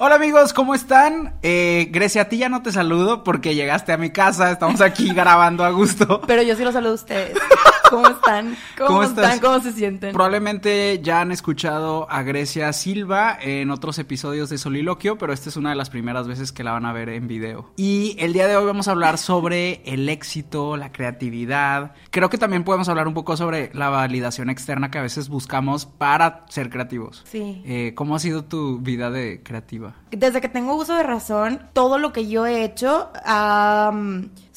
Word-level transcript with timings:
Hola 0.00 0.14
amigos, 0.14 0.52
¿cómo 0.52 0.76
están? 0.76 1.34
Eh, 1.42 1.88
Grecia, 1.90 2.22
a 2.22 2.24
ti 2.28 2.38
ya 2.38 2.48
no 2.48 2.62
te 2.62 2.70
saludo 2.70 3.24
porque 3.24 3.56
llegaste 3.56 3.92
a 3.92 3.96
mi 3.96 4.10
casa, 4.10 4.52
estamos 4.52 4.80
aquí 4.80 5.08
grabando 5.12 5.64
a 5.64 5.70
gusto. 5.70 6.20
Pero 6.24 6.42
yo 6.42 6.54
sí 6.54 6.62
los 6.62 6.72
saludo 6.72 6.92
a 6.92 6.94
ustedes. 6.94 7.36
¿Cómo 7.88 8.06
están? 8.08 8.56
¿Cómo, 8.76 8.88
¿Cómo 8.88 9.02
están? 9.02 9.24
estás? 9.24 9.40
¿Cómo 9.40 9.60
se 9.60 9.72
sienten? 9.72 10.12
Probablemente 10.12 11.00
ya 11.02 11.20
han 11.20 11.32
escuchado 11.32 12.10
a 12.10 12.22
Grecia 12.22 12.72
Silva 12.72 13.38
en 13.40 13.70
otros 13.70 13.98
episodios 13.98 14.50
de 14.50 14.58
Soliloquio, 14.58 15.18
pero 15.18 15.32
esta 15.32 15.48
es 15.48 15.56
una 15.56 15.70
de 15.70 15.76
las 15.76 15.90
primeras 15.90 16.28
veces 16.28 16.52
que 16.52 16.64
la 16.64 16.72
van 16.72 16.84
a 16.84 16.92
ver 16.92 17.08
en 17.08 17.28
video. 17.28 17.72
Y 17.76 18.16
el 18.18 18.32
día 18.32 18.46
de 18.46 18.56
hoy 18.56 18.66
vamos 18.66 18.88
a 18.88 18.92
hablar 18.92 19.18
sobre 19.18 19.82
el 19.84 20.08
éxito, 20.08 20.76
la 20.76 20.92
creatividad. 20.92 21.92
Creo 22.10 22.30
que 22.30 22.38
también 22.38 22.64
podemos 22.64 22.88
hablar 22.88 23.08
un 23.08 23.14
poco 23.14 23.36
sobre 23.36 23.70
la 23.74 23.88
validación 23.88 24.50
externa 24.50 24.90
que 24.90 24.98
a 24.98 25.02
veces 25.02 25.28
buscamos 25.28 25.86
para 25.86 26.44
ser 26.48 26.70
creativos. 26.70 27.24
Sí. 27.26 27.62
Eh, 27.64 27.92
¿Cómo 27.94 28.16
ha 28.16 28.18
sido 28.18 28.44
tu 28.44 28.78
vida 28.78 29.10
de 29.10 29.42
creativa? 29.42 29.94
Desde 30.10 30.40
que 30.40 30.48
tengo 30.48 30.74
uso 30.74 30.94
de 30.94 31.02
razón, 31.02 31.68
todo 31.72 31.98
lo 31.98 32.12
que 32.12 32.28
yo 32.28 32.46
he 32.46 32.64
hecho 32.64 33.10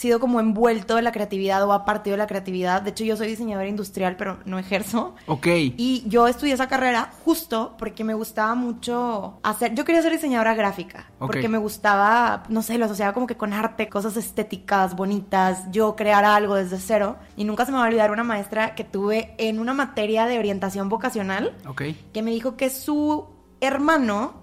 sido 0.02 0.20
como 0.20 0.40
envuelto 0.40 0.98
en 0.98 1.04
la 1.04 1.12
creatividad 1.12 1.64
o 1.64 1.74
ha 1.74 1.86
partido 1.86 2.16
de 2.16 2.18
la 2.18 2.28
creatividad. 2.28 2.82
De 2.82 2.90
hecho, 2.90 3.04
yo 3.04 3.16
soy 3.16 3.28
diseñadora 3.28 3.68
industrial, 3.68 4.16
pero 4.18 4.40
no 4.46 4.58
ejerzo. 4.58 5.14
Ok. 5.28 5.46
Y 5.78 6.04
yo 6.08 6.28
estudié 6.28 6.54
esa 6.54 6.68
carrera 6.68 7.12
justo 7.24 7.76
porque 7.78 8.04
me 8.04 8.16
gustaba 8.16 8.56
mucho 8.56 9.40
hacer. 9.44 9.76
Yo 9.76 9.86
quería 9.86 10.02
ser 10.02 10.12
diseñadora 10.12 10.56
gráfica. 10.56 11.06
Ok. 11.20 11.28
Porque 11.28 11.48
me 11.48 11.60
gustaba, 11.60 12.44
no 12.50 12.64
sé, 12.64 12.80
lo 12.80 12.86
asociaba 12.86 13.14
como 13.14 13.28
que 13.28 13.38
con 13.38 13.54
arte, 13.54 13.90
cosas 13.90 14.18
estéticas, 14.18 14.96
bonitas. 14.96 15.72
Yo 15.72 15.96
crear 15.96 16.26
algo 16.26 16.56
desde 16.56 16.80
cero. 16.80 17.18
Y 17.38 17.44
nunca 17.44 17.66
se 17.66 17.72
me 17.72 17.78
va 17.78 17.84
a 17.86 17.88
olvidar 17.88 18.10
una 18.12 18.24
maestra 18.24 18.74
que 18.74 18.84
tuve 18.84 19.36
en 19.38 19.60
una 19.60 19.74
materia 19.74 20.26
de 20.26 20.40
orientación 20.40 20.90
vocacional 20.90 21.56
Ok. 21.68 21.84
que 22.12 22.22
me 22.24 22.32
dijo 22.32 22.58
que 22.58 22.72
su 22.72 23.28
hermano 23.62 24.42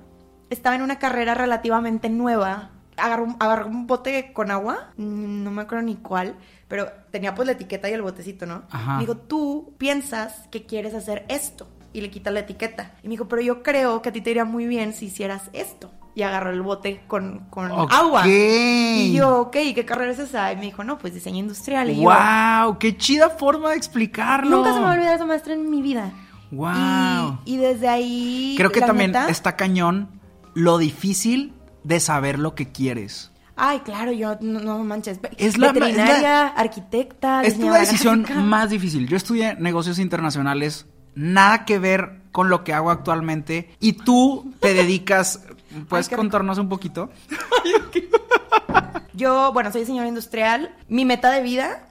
estaba 0.51 0.77
en 0.77 0.83
una 0.83 1.01
carrera 1.01 1.35
relativamente 1.35 2.09
nueva. 2.09 2.71
Agarró 2.99 3.25
un, 3.25 3.37
agarró 3.41 3.67
un 3.69 3.87
bote 3.87 4.33
con 4.33 4.51
agua, 4.51 4.91
no 4.97 5.51
me 5.51 5.63
acuerdo 5.63 5.85
ni 5.85 5.97
cuál, 5.97 6.37
pero 6.69 6.89
tenía 7.11 7.35
pues 7.35 7.47
la 7.47 7.53
etiqueta 7.53 7.89
y 7.89 7.93
el 7.93 8.03
botecito, 8.03 8.45
¿no? 8.47 8.63
Ajá. 8.71 8.95
Me 8.95 9.01
dijo, 9.01 9.17
tú 9.17 9.75
piensas 9.79 10.47
que 10.51 10.67
quieres 10.67 10.95
hacer 10.95 11.25
esto. 11.29 11.69
Y 11.91 12.03
le 12.03 12.11
quita 12.11 12.31
la 12.31 12.41
etiqueta. 12.41 12.93
Y 13.03 13.09
me 13.09 13.13
dijo, 13.13 13.29
pero 13.29 13.41
yo 13.41 13.63
creo 13.63 14.03
que 14.03 14.11
a 14.11 14.13
ti 14.13 14.21
te 14.21 14.31
iría 14.31 14.45
muy 14.45 14.67
bien 14.67 14.93
si 14.93 15.07
hicieras 15.07 15.45
esto. 15.55 15.91
Y 16.15 16.23
agarró 16.23 16.51
el 16.51 16.61
bote 16.61 17.01
con, 17.07 17.47
con 17.49 17.71
Ok. 17.73 17.91
agua. 17.93 18.25
Y 18.29 19.15
yo, 19.15 19.39
ok, 19.41 19.57
¿y 19.65 19.73
qué 19.75 19.87
carrera 19.87 20.13
es 20.13 20.19
esa? 20.19 20.53
Y 20.53 20.57
me 20.57 20.63
dijo, 20.63 20.85
no, 20.85 20.99
pues 20.99 21.15
diseño 21.15 21.39
industrial. 21.39 21.89
Y 21.91 21.97
yo, 22.03 22.11
¡Wow! 22.11 22.79
¡Qué 22.79 22.95
chida 22.97 23.31
forma 23.31 23.71
de 23.71 23.77
explicarlo! 23.77 24.59
nunca 24.59 24.75
se 24.75 24.81
me 24.81 24.85
va 24.85 24.91
a 24.93 24.95
olvidar 24.97 25.15
esa 25.15 25.25
maestra 25.25 25.55
en 25.55 25.71
mi 25.71 25.81
vida. 25.81 26.13
¡Wow! 26.51 27.39
Y, 27.47 27.55
y 27.55 27.57
desde 27.57 27.89
ahí. 27.89 28.55
Creo 28.59 28.71
que 28.71 28.81
también 28.81 29.13
neta- 29.13 29.29
está 29.31 29.57
cañón 29.57 30.09
lo 30.55 30.77
difícil 30.79 31.55
de 31.89 32.01
saber 32.01 32.39
lo 32.39 32.55
que 32.55 32.71
quieres. 32.71 33.31
Ay, 33.57 33.81
claro, 33.81 34.13
yo 34.13 34.37
no, 34.41 34.61
no 34.61 34.79
manches. 34.85 35.19
Es 35.37 35.59
la- 35.59 35.73
Veterinaria, 35.73 36.17
es 36.17 36.23
la- 36.23 36.47
arquitecta. 36.49 37.43
Es 37.43 37.59
la 37.59 37.79
decisión 37.79 38.23
gráfica. 38.23 38.41
más 38.41 38.71
difícil. 38.71 39.09
Yo 39.09 39.17
estudié 39.17 39.55
negocios 39.57 39.99
internacionales, 39.99 40.87
nada 41.15 41.65
que 41.65 41.79
ver 41.81 42.21
con 42.31 42.51
lo 42.51 42.63
que 42.63 42.73
hago 42.75 42.91
actualmente. 42.91 43.75
Y 43.81 43.95
tú 43.95 44.53
te 44.61 44.75
dedicas. 44.75 45.43
¿Puedes 45.89 46.09
Ay, 46.11 46.17
contarnos 46.17 46.59
un 46.59 46.69
poquito? 46.69 47.11
Yo, 49.15 49.53
bueno, 49.53 49.73
soy 49.73 49.81
diseñadora 49.81 50.09
industrial. 50.09 50.75
Mi 50.89 51.05
meta 51.05 51.31
de 51.33 51.43
vida 51.43 51.89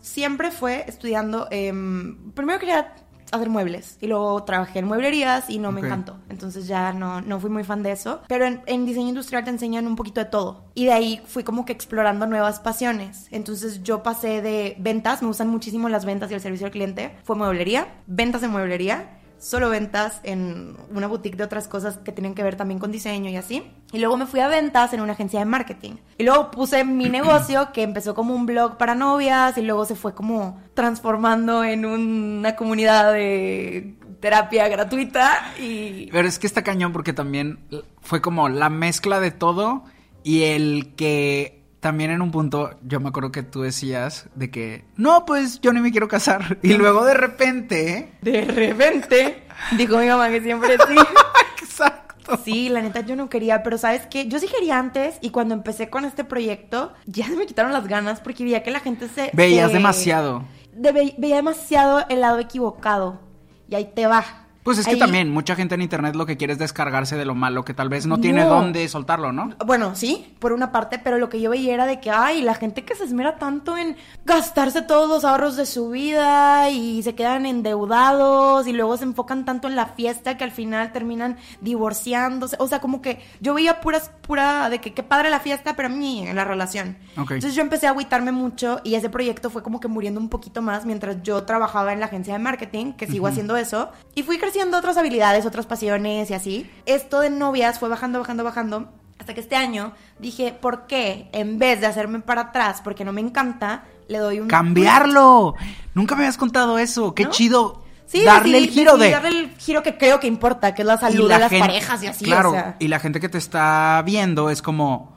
siempre 0.00 0.50
fue 0.50 0.84
estudiando. 0.88 1.46
em, 1.50 2.30
primero 2.32 2.58
quería 2.58 2.94
hacer 3.32 3.48
muebles 3.48 3.96
y 4.00 4.06
luego 4.06 4.42
trabajé 4.44 4.80
en 4.80 4.86
mueblerías 4.86 5.48
y 5.50 5.58
no 5.58 5.72
me 5.72 5.80
Ok. 5.80 5.86
encantó. 5.86 6.16
Entonces 6.28 6.66
ya 6.66 6.92
no, 6.92 7.20
no 7.20 7.38
fui 7.40 7.50
muy 7.50 7.64
fan 7.64 7.82
de 7.82 7.92
eso. 7.92 8.20
Pero 8.28 8.44
en, 8.46 8.62
en 8.66 8.86
diseño 8.86 9.08
industrial 9.08 9.44
te 9.44 9.50
enseñan 9.50 9.86
un 9.86 9.96
poquito 9.96 10.20
de 10.20 10.26
todo. 10.26 10.64
Y 10.74 10.86
de 10.86 10.92
ahí 10.92 11.22
fui 11.26 11.44
como 11.44 11.64
que 11.64 11.72
explorando 11.72 12.26
nuevas 12.26 12.60
pasiones. 12.60 13.26
Entonces 13.30 13.82
yo 13.82 14.02
pasé 14.02 14.42
de 14.42 14.76
ventas, 14.78 15.22
me 15.22 15.28
gustan 15.28 15.48
muchísimo 15.48 15.88
las 15.88 16.04
ventas 16.04 16.30
y 16.30 16.34
el 16.34 16.40
servicio 16.40 16.66
al 16.66 16.72
cliente. 16.72 17.16
Fue 17.24 17.36
mueblería, 17.36 17.88
ventas 18.06 18.40
de 18.40 18.48
mueblería. 18.48 19.16
Solo 19.40 19.70
ventas 19.70 20.20
en 20.22 20.76
una 20.94 21.06
boutique 21.06 21.36
de 21.36 21.44
otras 21.44 21.66
cosas 21.66 21.96
que 21.98 22.12
tienen 22.12 22.34
que 22.34 22.42
ver 22.42 22.56
también 22.56 22.78
con 22.78 22.92
diseño 22.92 23.30
y 23.30 23.36
así. 23.36 23.62
Y 23.90 23.98
luego 23.98 24.18
me 24.18 24.26
fui 24.26 24.40
a 24.40 24.48
ventas 24.48 24.92
en 24.92 25.00
una 25.00 25.14
agencia 25.14 25.38
de 25.38 25.46
marketing. 25.46 25.92
Y 26.18 26.24
luego 26.24 26.50
puse 26.50 26.84
mi 26.84 27.08
negocio 27.08 27.72
que 27.72 27.82
empezó 27.82 28.14
como 28.14 28.34
un 28.34 28.44
blog 28.44 28.76
para 28.76 28.94
novias 28.94 29.56
y 29.56 29.62
luego 29.62 29.86
se 29.86 29.96
fue 29.96 30.14
como 30.14 30.60
transformando 30.74 31.64
en 31.64 31.86
una 31.86 32.54
comunidad 32.54 33.14
de 33.14 33.96
terapia 34.20 34.68
gratuita 34.68 35.54
y... 35.58 36.10
Pero 36.12 36.28
es 36.28 36.38
que 36.38 36.46
está 36.46 36.62
cañón 36.62 36.92
porque 36.92 37.14
también 37.14 37.60
fue 38.02 38.20
como 38.20 38.50
la 38.50 38.68
mezcla 38.68 39.20
de 39.20 39.30
todo 39.30 39.84
y 40.22 40.42
el 40.42 40.94
que 40.96 41.59
también 41.80 42.10
en 42.10 42.20
un 42.22 42.30
punto 42.30 42.70
yo 42.82 43.00
me 43.00 43.08
acuerdo 43.08 43.32
que 43.32 43.42
tú 43.42 43.62
decías 43.62 44.28
de 44.34 44.50
que 44.50 44.84
no, 44.96 45.24
pues 45.24 45.60
yo 45.60 45.72
ni 45.72 45.80
me 45.80 45.90
quiero 45.90 46.08
casar 46.08 46.58
y 46.62 46.74
luego 46.74 47.04
de 47.04 47.14
repente, 47.14 48.12
De 48.22 48.42
repente, 48.44 49.44
dijo 49.76 49.96
mi 49.98 50.06
mamá 50.06 50.28
que 50.28 50.40
siempre 50.42 50.76
sí. 50.86 50.94
exacto. 51.62 52.38
Sí, 52.44 52.68
la 52.68 52.80
neta 52.82 53.00
yo 53.00 53.16
no 53.16 53.28
quería, 53.28 53.62
pero 53.62 53.76
¿sabes 53.78 54.06
qué? 54.06 54.28
Yo 54.28 54.38
sí 54.38 54.46
quería 54.46 54.78
antes 54.78 55.16
y 55.20 55.30
cuando 55.30 55.54
empecé 55.54 55.88
con 55.90 56.04
este 56.04 56.22
proyecto 56.22 56.92
ya 57.06 57.26
se 57.26 57.34
me 57.36 57.46
quitaron 57.46 57.72
las 57.72 57.88
ganas 57.88 58.20
porque 58.20 58.44
veía 58.44 58.62
que 58.62 58.70
la 58.70 58.80
gente 58.80 59.08
se... 59.08 59.30
Veías 59.32 59.68
se- 59.70 59.76
demasiado. 59.78 60.44
de- 60.72 60.92
ve- 60.92 61.14
veía 61.18 61.36
demasiado 61.36 62.04
el 62.08 62.20
lado 62.20 62.38
equivocado 62.38 63.20
y 63.68 63.74
ahí 63.74 63.90
te 63.94 64.06
va. 64.06 64.39
Pues 64.62 64.76
es 64.76 64.84
que 64.86 64.92
Ahí- 64.92 64.98
también 64.98 65.30
mucha 65.32 65.56
gente 65.56 65.74
en 65.74 65.80
internet 65.80 66.14
lo 66.14 66.26
que 66.26 66.36
quiere 66.36 66.52
es 66.52 66.58
descargarse 66.58 67.16
de 67.16 67.24
lo 67.24 67.34
malo 67.34 67.64
que 67.64 67.72
tal 67.72 67.88
vez 67.88 68.06
no 68.06 68.18
tiene 68.20 68.42
No. 68.44 68.50
dónde 68.50 68.86
soltarlo, 68.88 69.32
¿no? 69.32 69.54
Bueno, 69.64 69.94
sí, 69.94 70.34
por 70.38 70.52
una 70.52 70.70
parte, 70.70 70.98
pero 70.98 71.16
lo 71.18 71.30
que 71.30 71.40
yo 71.40 71.48
veía 71.48 71.72
era 71.72 71.86
de 71.86 71.98
que, 71.98 72.10
ay, 72.10 72.42
la 72.42 72.54
gente 72.54 72.84
que 72.84 72.94
se 72.94 73.04
esmera 73.04 73.38
tanto 73.38 73.78
en 73.78 73.96
gastarse 74.26 74.82
todos 74.82 75.08
los 75.08 75.24
ahorros 75.24 75.56
de 75.56 75.64
su 75.64 75.88
vida 75.88 76.68
y 76.68 77.02
se 77.02 77.14
quedan 77.14 77.46
endeudados 77.46 78.66
y 78.66 78.72
luego 78.74 78.98
se 78.98 79.04
enfocan 79.04 79.46
tanto 79.46 79.66
en 79.66 79.76
la 79.76 79.86
fiesta 79.86 80.36
que 80.36 80.44
al 80.44 80.50
final 80.50 80.92
terminan 80.92 81.38
divorciándose. 81.62 82.56
O 82.58 82.68
sea, 82.68 82.80
como 82.80 83.00
que 83.00 83.18
yo 83.40 83.54
veía 83.54 83.80
puras, 83.80 84.10
pura 84.20 84.68
de 84.68 84.78
que 84.78 84.92
qué 84.92 85.02
padre 85.02 85.30
la 85.30 85.40
fiesta, 85.40 85.74
pero 85.74 85.86
a 85.86 85.90
mí 85.90 86.28
en 86.28 86.36
la 86.36 86.44
relación. 86.44 86.98
Entonces 87.16 87.54
yo 87.54 87.62
empecé 87.62 87.86
a 87.86 87.90
agüitarme 87.90 88.30
mucho 88.32 88.80
y 88.84 88.94
ese 88.94 89.08
proyecto 89.08 89.48
fue 89.48 89.62
como 89.62 89.80
que 89.80 89.88
muriendo 89.88 90.20
un 90.20 90.28
poquito 90.28 90.60
más 90.60 90.84
mientras 90.84 91.22
yo 91.22 91.44
trabajaba 91.44 91.94
en 91.94 92.00
la 92.00 92.06
agencia 92.06 92.34
de 92.34 92.38
marketing, 92.40 92.92
que 92.92 93.06
sigo 93.06 93.26
haciendo 93.26 93.56
eso, 93.56 93.88
y 94.14 94.22
fui 94.22 94.36
creciendo 94.36 94.49
otras 94.76 94.96
habilidades, 94.96 95.46
otras 95.46 95.66
pasiones 95.66 96.30
y 96.30 96.34
así. 96.34 96.70
Esto 96.86 97.20
de 97.20 97.30
novias 97.30 97.78
fue 97.78 97.88
bajando, 97.88 98.18
bajando, 98.20 98.44
bajando. 98.44 98.88
Hasta 99.18 99.34
que 99.34 99.40
este 99.40 99.54
año 99.56 99.92
dije, 100.18 100.56
¿por 100.58 100.86
qué 100.86 101.28
en 101.32 101.58
vez 101.58 101.80
de 101.80 101.86
hacerme 101.86 102.20
para 102.20 102.40
atrás 102.42 102.80
porque 102.82 103.04
no 103.04 103.12
me 103.12 103.20
encanta, 103.20 103.84
le 104.08 104.18
doy 104.18 104.40
un... 104.40 104.48
Cambiarlo. 104.48 105.54
Nunca 105.94 106.14
me 106.14 106.22
habías 106.22 106.38
contado 106.38 106.78
eso. 106.78 107.14
Qué 107.14 107.24
¿No? 107.24 107.30
chido. 107.30 107.82
Sí, 108.06 108.24
darle 108.24 108.58
decidí- 108.58 108.62
el 108.64 108.70
giro 108.70 108.96
de 108.96 109.10
darle 109.10 109.28
el 109.28 109.50
giro 109.58 109.82
que 109.84 109.96
creo 109.96 110.18
que 110.18 110.26
importa, 110.26 110.74
que 110.74 110.82
es 110.82 110.86
la 110.86 110.96
salud 110.98 111.28
la 111.28 111.34
de 111.34 111.40
las 111.42 111.52
parejas 111.52 112.02
y 112.02 112.06
así, 112.08 112.24
Claro, 112.24 112.48
o 112.50 112.52
sea. 112.52 112.76
y 112.80 112.88
la 112.88 112.98
gente 112.98 113.20
que 113.20 113.28
te 113.28 113.38
está 113.38 114.02
viendo 114.04 114.50
es 114.50 114.62
como. 114.62 115.09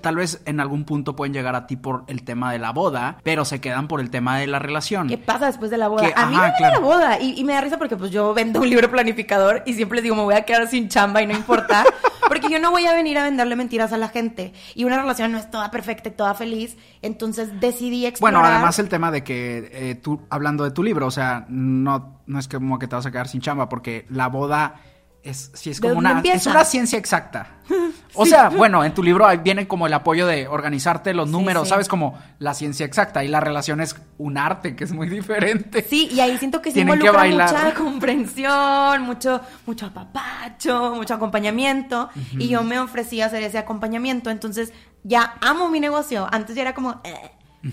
Tal 0.00 0.16
vez 0.16 0.42
en 0.44 0.60
algún 0.60 0.84
punto 0.84 1.16
pueden 1.16 1.32
llegar 1.32 1.54
a 1.56 1.66
ti 1.66 1.76
por 1.76 2.04
el 2.06 2.24
tema 2.24 2.52
de 2.52 2.58
la 2.58 2.72
boda, 2.72 3.18
pero 3.22 3.44
se 3.44 3.60
quedan 3.60 3.88
por 3.88 4.00
el 4.00 4.10
tema 4.10 4.38
de 4.38 4.46
la 4.46 4.58
relación. 4.58 5.08
¿Qué 5.08 5.18
pasa 5.18 5.46
después 5.46 5.70
de 5.70 5.78
la 5.78 5.88
boda? 5.88 6.06
Que- 6.06 6.12
a 6.14 6.26
mí 6.26 6.34
ajá, 6.34 6.44
me 6.44 6.50
da 6.50 6.56
claro. 6.56 6.74
la 6.74 6.80
boda 6.80 7.20
y, 7.20 7.38
y 7.40 7.44
me 7.44 7.54
da 7.54 7.60
risa 7.62 7.78
porque 7.78 7.96
pues 7.96 8.10
yo 8.10 8.34
vendo 8.34 8.60
un 8.60 8.68
libro 8.68 8.90
planificador 8.90 9.62
y 9.66 9.74
siempre 9.74 9.96
les 9.96 10.02
digo 10.04 10.14
me 10.16 10.22
voy 10.22 10.34
a 10.34 10.42
quedar 10.42 10.68
sin 10.68 10.88
chamba 10.88 11.22
y 11.22 11.26
no 11.26 11.32
importa 11.34 11.84
porque 12.28 12.48
yo 12.50 12.58
no 12.58 12.70
voy 12.70 12.86
a 12.86 12.92
venir 12.92 13.18
a 13.18 13.24
venderle 13.24 13.56
mentiras 13.56 13.92
a 13.92 13.96
la 13.98 14.08
gente 14.08 14.52
y 14.74 14.84
una 14.84 14.98
relación 15.00 15.32
no 15.32 15.38
es 15.38 15.50
toda 15.50 15.70
perfecta 15.70 16.08
y 16.08 16.12
toda 16.12 16.34
feliz 16.34 16.76
entonces 17.02 17.60
decidí 17.60 18.06
explorar 18.06 18.40
Bueno, 18.40 18.54
además 18.54 18.78
el 18.78 18.88
tema 18.88 19.10
de 19.10 19.24
que 19.24 19.70
eh, 19.72 19.94
tú, 19.96 20.20
hablando 20.30 20.64
de 20.64 20.70
tu 20.70 20.82
libro, 20.82 21.06
o 21.06 21.10
sea, 21.10 21.44
no, 21.48 22.20
no 22.26 22.38
es 22.38 22.48
como 22.48 22.78
que 22.78 22.86
te 22.86 22.96
vas 22.96 23.06
a 23.06 23.10
quedar 23.10 23.28
sin 23.28 23.40
chamba, 23.40 23.68
porque 23.68 24.06
la 24.10 24.28
boda 24.28 24.76
es, 25.22 25.50
sí 25.54 25.70
es 25.70 25.80
¿De 25.80 25.88
como 25.88 25.98
una, 25.98 26.20
es 26.20 26.46
una 26.46 26.64
ciencia 26.64 26.98
exacta. 26.98 27.56
O 28.14 28.26
sea, 28.26 28.48
bueno, 28.50 28.84
en 28.84 28.92
tu 28.94 29.02
libro 29.02 29.26
viene 29.42 29.66
como 29.66 29.86
el 29.86 29.94
apoyo 29.94 30.26
de 30.26 30.46
organizarte 30.48 31.14
los 31.14 31.28
números, 31.28 31.64
sí. 31.64 31.70
¿sabes? 31.70 31.88
Como 31.88 32.18
la 32.38 32.54
ciencia 32.54 32.84
exacta 32.86 33.24
y 33.24 33.28
la 33.28 33.40
relación 33.40 33.80
es 33.80 33.96
un 34.18 34.38
arte 34.38 34.76
que 34.76 34.84
es 34.84 34.92
muy 34.92 35.08
diferente. 35.08 35.82
Sí, 35.88 36.08
y 36.12 36.20
ahí 36.20 36.36
siento 36.38 36.60
que 36.62 36.70
se 36.70 36.74
Tienen 36.74 36.98
que 36.98 37.06
involucra 37.06 37.20
bailar. 37.22 37.52
mucha 37.52 37.74
comprensión, 37.74 39.02
mucho, 39.02 39.40
mucho 39.66 39.86
apapacho, 39.86 40.94
mucho 40.94 41.14
acompañamiento. 41.14 42.08
Y 42.38 42.48
yo 42.48 42.62
me 42.62 42.78
ofrecí 42.80 43.20
a 43.20 43.26
hacer 43.26 43.42
ese 43.42 43.58
acompañamiento. 43.58 44.30
Entonces, 44.30 44.72
ya 45.04 45.34
amo 45.40 45.68
mi 45.68 45.80
negocio. 45.80 46.26
Antes 46.30 46.54
ya 46.56 46.62
era 46.62 46.74
como, 46.74 47.00
"Eh, 47.04 47.30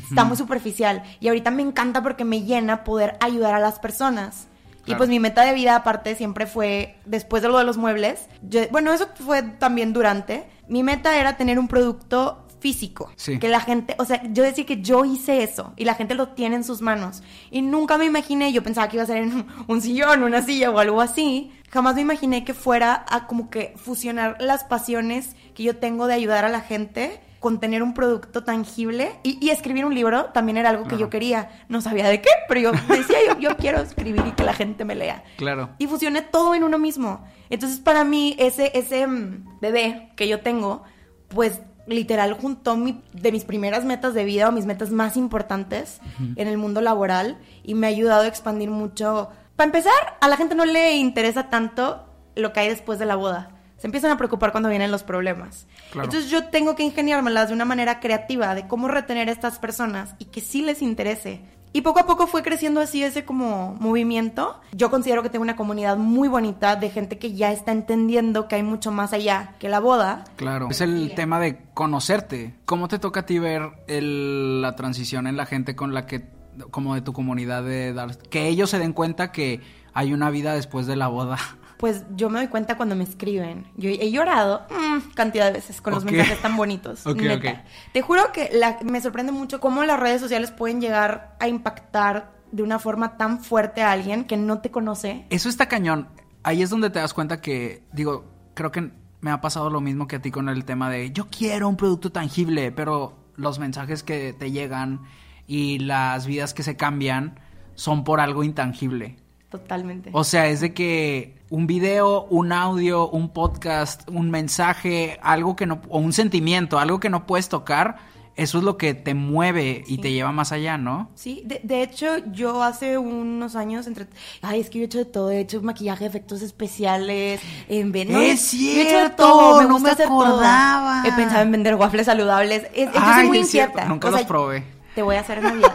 está 0.10 0.24
muy 0.24 0.38
superficial. 0.38 1.04
Y 1.20 1.28
ahorita 1.28 1.52
me 1.52 1.62
encanta 1.62 2.02
porque 2.04 2.26
me 2.26 2.44
llena 2.44 2.84
poder 2.84 3.18
ayudar 3.22 3.54
a 3.56 3.60
las 3.60 3.80
personas. 3.80 4.48
Y 4.92 4.96
pues 4.96 5.10
mi 5.10 5.20
meta 5.20 5.44
de 5.44 5.54
vida 5.54 5.76
aparte 5.76 6.16
siempre 6.16 6.46
fue, 6.48 6.98
después 7.06 7.42
de 7.42 7.50
lo 7.50 7.58
de 7.58 7.64
los 7.64 7.78
muebles, 7.78 8.28
yo- 8.42 8.68
bueno, 8.72 8.92
eso 8.94 9.08
fue 9.26 9.42
también 9.44 9.94
durante, 9.94 10.48
mi 10.68 10.84
meta 10.84 11.18
era 11.20 11.38
tener 11.38 11.60
un 11.60 11.68
producto 11.68 12.46
físico. 12.60 13.10
Sí. 13.16 13.40
Que 13.40 13.48
la 13.48 13.62
gente, 13.62 13.96
o 14.00 14.06
sea, 14.06 14.22
yo 14.34 14.44
decía 14.44 14.66
que 14.66 14.82
yo 14.82 15.06
hice 15.06 15.44
eso 15.44 15.74
y 15.78 15.86
la 15.86 15.94
gente 15.96 16.14
lo 16.14 16.30
tiene 16.30 16.58
en 16.58 16.64
sus 16.66 16.82
manos. 16.82 17.24
Y 17.52 17.62
nunca 17.62 17.98
me 17.98 18.04
imaginé, 18.06 18.52
yo 18.52 18.62
pensaba 18.64 18.90
que 18.90 18.98
iba 18.98 19.04
a 19.04 19.08
ser 19.08 19.18
en 19.18 19.34
un, 19.34 19.48
un 19.68 19.82
sillón, 19.82 20.24
una 20.24 20.42
silla 20.42 20.70
o 20.70 20.80
algo 20.80 21.00
así. 21.02 21.52
Jamás 21.72 21.96
me 21.96 22.02
imaginé 22.02 22.44
que 22.44 22.54
fuera 22.54 23.06
a 23.10 23.28
como 23.28 23.50
que 23.50 23.74
fusionar 23.78 24.36
las 24.42 24.64
pasiones 24.66 25.36
que 25.54 25.64
yo 25.64 25.78
tengo 25.78 26.08
de 26.08 26.16
ayudar 26.16 26.44
a 26.44 26.50
la 26.50 26.62
gente 26.62 27.22
con 27.40 27.60
tener 27.60 27.84
un 27.84 27.94
producto 27.94 28.44
tangible 28.44 29.20
y, 29.24 29.44
y 29.46 29.50
escribir 29.50 29.86
un 29.86 29.96
libro 29.96 30.26
también 30.26 30.58
era 30.58 30.70
algo 30.70 30.86
que 30.86 30.98
yo 30.98 31.10
quería. 31.10 31.50
No 31.70 31.82
sabía 31.82 32.08
de 32.08 32.22
qué, 32.22 32.30
pero 32.48 32.60
yo 32.60 32.72
decía, 32.90 33.18
yo, 33.28 33.40
yo 33.40 33.58
quiero 33.58 33.80
escribir 33.80 34.24
y 34.28 34.32
que 34.32 34.44
la 34.44 34.54
gente 34.54 34.86
me 34.86 34.96
lea. 34.96 35.24
Claro. 35.38 35.70
Y 35.78 35.88
fusioné 35.88 36.22
todo 36.22 36.54
en 36.56 36.64
uno 36.64 36.78
mismo. 36.78 37.26
Entonces, 37.50 37.80
para 37.80 38.04
mí, 38.04 38.36
ese, 38.40 38.72
ese 38.78 39.08
mm, 39.08 39.60
bebé 39.62 40.12
que 40.16 40.28
yo 40.28 40.42
tengo, 40.42 40.84
pues 41.30 41.62
literal 41.88 42.34
juntó 42.34 42.76
mi, 42.76 43.02
de 43.14 43.32
mis 43.32 43.46
primeras 43.46 43.84
metas 43.84 44.14
de 44.14 44.24
vida 44.24 44.50
o 44.50 44.52
mis 44.52 44.66
metas 44.66 44.92
más 44.92 45.18
importantes 45.18 46.00
en 46.36 46.48
el 46.48 46.58
mundo 46.58 46.82
laboral 46.82 47.40
y 47.64 47.74
me 47.74 47.88
ha 47.88 47.90
ayudado 47.90 48.24
a 48.24 48.28
expandir 48.28 48.70
mucho. 48.70 49.30
Para 49.56 49.66
empezar, 49.66 50.18
a 50.22 50.28
la 50.28 50.38
gente 50.38 50.56
no 50.56 50.66
le 50.66 50.98
interesa 50.98 51.50
tanto 51.50 52.06
lo 52.36 52.54
que 52.54 52.60
hay 52.60 52.70
después 52.70 53.00
de 53.00 53.06
la 53.06 53.16
boda. 53.16 53.59
Se 53.80 53.88
empiezan 53.88 54.12
a 54.12 54.18
preocupar 54.18 54.52
cuando 54.52 54.70
vienen 54.70 54.92
los 54.92 55.04
problemas. 55.04 55.66
Claro. 55.92 56.06
Entonces 56.06 56.30
yo 56.30 56.46
tengo 56.50 56.76
que 56.76 56.84
ingeniármelas 56.84 57.48
de 57.48 57.56
una 57.56 57.66
manera 57.66 58.00
creativa 58.00 58.54
de 58.54 58.68
cómo 58.68 58.88
retener 58.88 59.30
a 59.30 59.32
estas 59.32 59.58
personas 59.58 60.14
y 60.20 60.26
que 60.26 60.42
sí 60.42 60.62
les 60.62 60.82
interese. 60.84 61.42
Y 61.72 61.82
poco 61.82 62.00
a 62.00 62.08
poco 62.08 62.26
fue 62.26 62.42
creciendo 62.42 62.82
así 62.82 63.04
ese 63.04 63.26
como 63.26 63.76
movimiento. 63.80 64.60
Yo 64.74 64.90
considero 64.90 65.22
que 65.22 65.30
tengo 65.30 65.44
una 65.44 65.56
comunidad 65.56 65.98
muy 65.98 66.28
bonita 66.28 66.76
de 66.76 66.90
gente 66.90 67.20
que 67.20 67.34
ya 67.36 67.52
está 67.52 67.72
entendiendo 67.72 68.48
que 68.48 68.56
hay 68.56 68.64
mucho 68.64 68.92
más 68.92 69.14
allá 69.14 69.54
que 69.60 69.70
la 69.70 69.80
boda. 69.80 70.24
Claro. 70.36 70.68
Es 70.72 70.82
el 70.82 71.14
tema 71.16 71.40
de 71.40 71.60
conocerte. 71.76 72.56
¿Cómo 72.66 72.88
te 72.88 72.98
toca 72.98 73.20
a 73.20 73.26
ti 73.28 73.38
ver 73.40 73.70
el- 73.88 74.62
la 74.64 74.76
transición 74.76 75.28
en 75.28 75.38
la 75.38 75.46
gente 75.46 75.76
con 75.76 75.94
la 75.94 76.08
que, 76.08 76.28
como 76.72 76.96
de 76.96 77.02
tu 77.02 77.14
comunidad, 77.14 77.64
de 77.64 77.94
dar, 77.94 78.18
que 78.18 78.48
ellos 78.48 78.72
se 78.72 78.80
den 78.80 78.92
cuenta 78.94 79.32
que 79.32 79.62
hay 79.94 80.12
una 80.12 80.32
vida 80.32 80.54
después 80.56 80.88
de 80.88 80.96
la 80.96 81.08
boda? 81.08 81.38
Pues 81.80 82.04
yo 82.16 82.30
me 82.30 82.40
doy 82.40 82.50
cuenta 82.50 82.76
cuando 82.76 82.94
me 82.96 83.06
escriben. 83.06 83.66
Yo 83.78 83.90
he 83.90 84.12
llorado 84.12 84.66
mm, 84.70 85.14
cantidad 85.16 85.46
de 85.46 85.54
veces 85.54 85.80
con 85.82 85.94
los 85.94 86.04
mensajes 86.04 86.42
tan 86.42 86.58
bonitos. 86.58 87.06
Neta. 87.16 87.64
Te 87.94 88.02
juro 88.02 88.34
que 88.34 88.50
la- 88.52 88.78
me 88.84 89.00
sorprende 89.00 89.32
mucho 89.32 89.62
cómo 89.62 89.84
las 89.86 89.98
redes 89.98 90.20
sociales 90.20 90.52
pueden 90.52 90.82
llegar 90.82 91.38
a 91.40 91.48
impactar 91.48 92.34
de 92.52 92.64
una 92.64 92.80
forma 92.80 93.16
tan 93.16 93.40
fuerte 93.42 93.82
a 93.82 93.94
alguien 93.94 94.26
que 94.26 94.36
no 94.36 94.60
te 94.60 94.72
conoce. 94.72 95.26
Eso 95.30 95.48
está 95.48 95.68
cañón. 95.70 96.10
Ahí 96.44 96.62
es 96.64 96.70
donde 96.70 96.90
te 96.90 97.00
das 97.00 97.14
cuenta 97.14 97.40
que, 97.40 97.84
digo, 97.94 98.26
creo 98.56 98.72
que 98.74 98.92
me 99.22 99.32
ha 99.32 99.40
pasado 99.40 99.70
lo 99.70 99.80
mismo 99.80 100.06
que 100.06 100.18
a 100.18 100.22
ti 100.22 100.32
con 100.32 100.50
el 100.50 100.66
tema 100.66 100.90
de 100.90 101.12
yo 101.12 101.28
quiero 101.30 101.70
un 101.70 101.78
producto 101.78 102.12
tangible, 102.12 102.74
pero 102.74 103.18
los 103.38 103.58
mensajes 103.58 104.04
que 104.04 104.34
te 104.34 104.52
llegan 104.52 105.04
y 105.48 105.80
las 105.80 106.26
vidas 106.26 106.54
que 106.54 106.64
se 106.64 106.76
cambian 106.76 107.40
son 107.76 108.04
por 108.04 108.20
algo 108.20 108.44
intangible. 108.44 109.16
Totalmente. 109.50 110.10
O 110.14 110.24
sea, 110.24 110.48
es 110.48 110.62
de 110.62 110.74
que 110.74 111.36
un 111.50 111.66
video, 111.66 112.26
un 112.30 112.52
audio, 112.52 113.10
un 113.10 113.30
podcast, 113.30 114.08
un 114.10 114.30
mensaje, 114.30 115.18
algo 115.24 115.56
que 115.56 115.66
no, 115.66 115.82
o 115.90 115.98
un 116.00 116.14
sentimiento, 116.14 116.78
algo 116.78 117.00
que 117.00 117.10
no 117.10 117.26
puedes 117.26 117.50
tocar, 117.50 117.98
eso 118.36 118.60
es 118.60 118.64
lo 118.64 118.78
que 118.78 118.94
te 118.94 119.16
mueve 119.16 119.84
y 119.88 119.96
Sí. 119.96 119.98
te 119.98 120.12
lleva 120.14 120.32
más 120.32 120.52
allá, 120.54 120.78
¿no? 120.78 121.10
Sí, 121.16 121.42
de, 121.46 121.60
de 121.64 121.82
hecho, 121.84 122.06
yo 122.32 122.64
hace 122.64 122.98
unos 122.98 123.56
años 123.56 123.86
entre... 123.88 124.08
Ay, 124.42 124.62
es 124.62 124.70
que 124.70 124.78
yo 124.78 124.84
he 124.84 124.86
hecho 124.86 125.00
de 125.00 125.06
todo, 125.06 125.32
he 125.32 125.40
hecho 125.42 125.62
maquillaje, 125.62 126.06
efectos 126.06 126.42
especiales, 126.42 127.42
en 127.68 127.92
ven- 127.92 128.12
no, 128.14 128.20
¡Es 128.22 128.52
yo 128.54 128.60
he 128.60 128.72
hecho 128.82 128.84
de 128.84 128.90
cierto! 128.90 129.24
todo, 129.24 129.62
No 129.64 129.70
gusta 129.74 129.84
me 129.88 129.92
hacer 129.94 130.08
todo. 130.08 130.26
acordaba. 130.28 131.04
He 131.06 131.12
pensado 131.14 131.42
en 131.42 131.52
vender 131.52 131.76
waffles 131.76 132.06
saludables. 132.06 132.64
Es- 132.74 132.94
yo 132.94 133.00
Ay, 133.02 133.22
soy 133.22 133.28
muy 133.28 133.44
cierto, 133.44 133.72
incierta. 133.72 133.86
nunca 133.90 134.08
O 134.08 134.12
sea, 134.12 134.20
los 134.20 134.28
probé. 134.28 134.64
Te 134.96 135.02
voy 135.02 135.16
a 135.18 135.20
hacer 135.22 135.40
en 135.40 135.44
Navidad. 135.46 135.74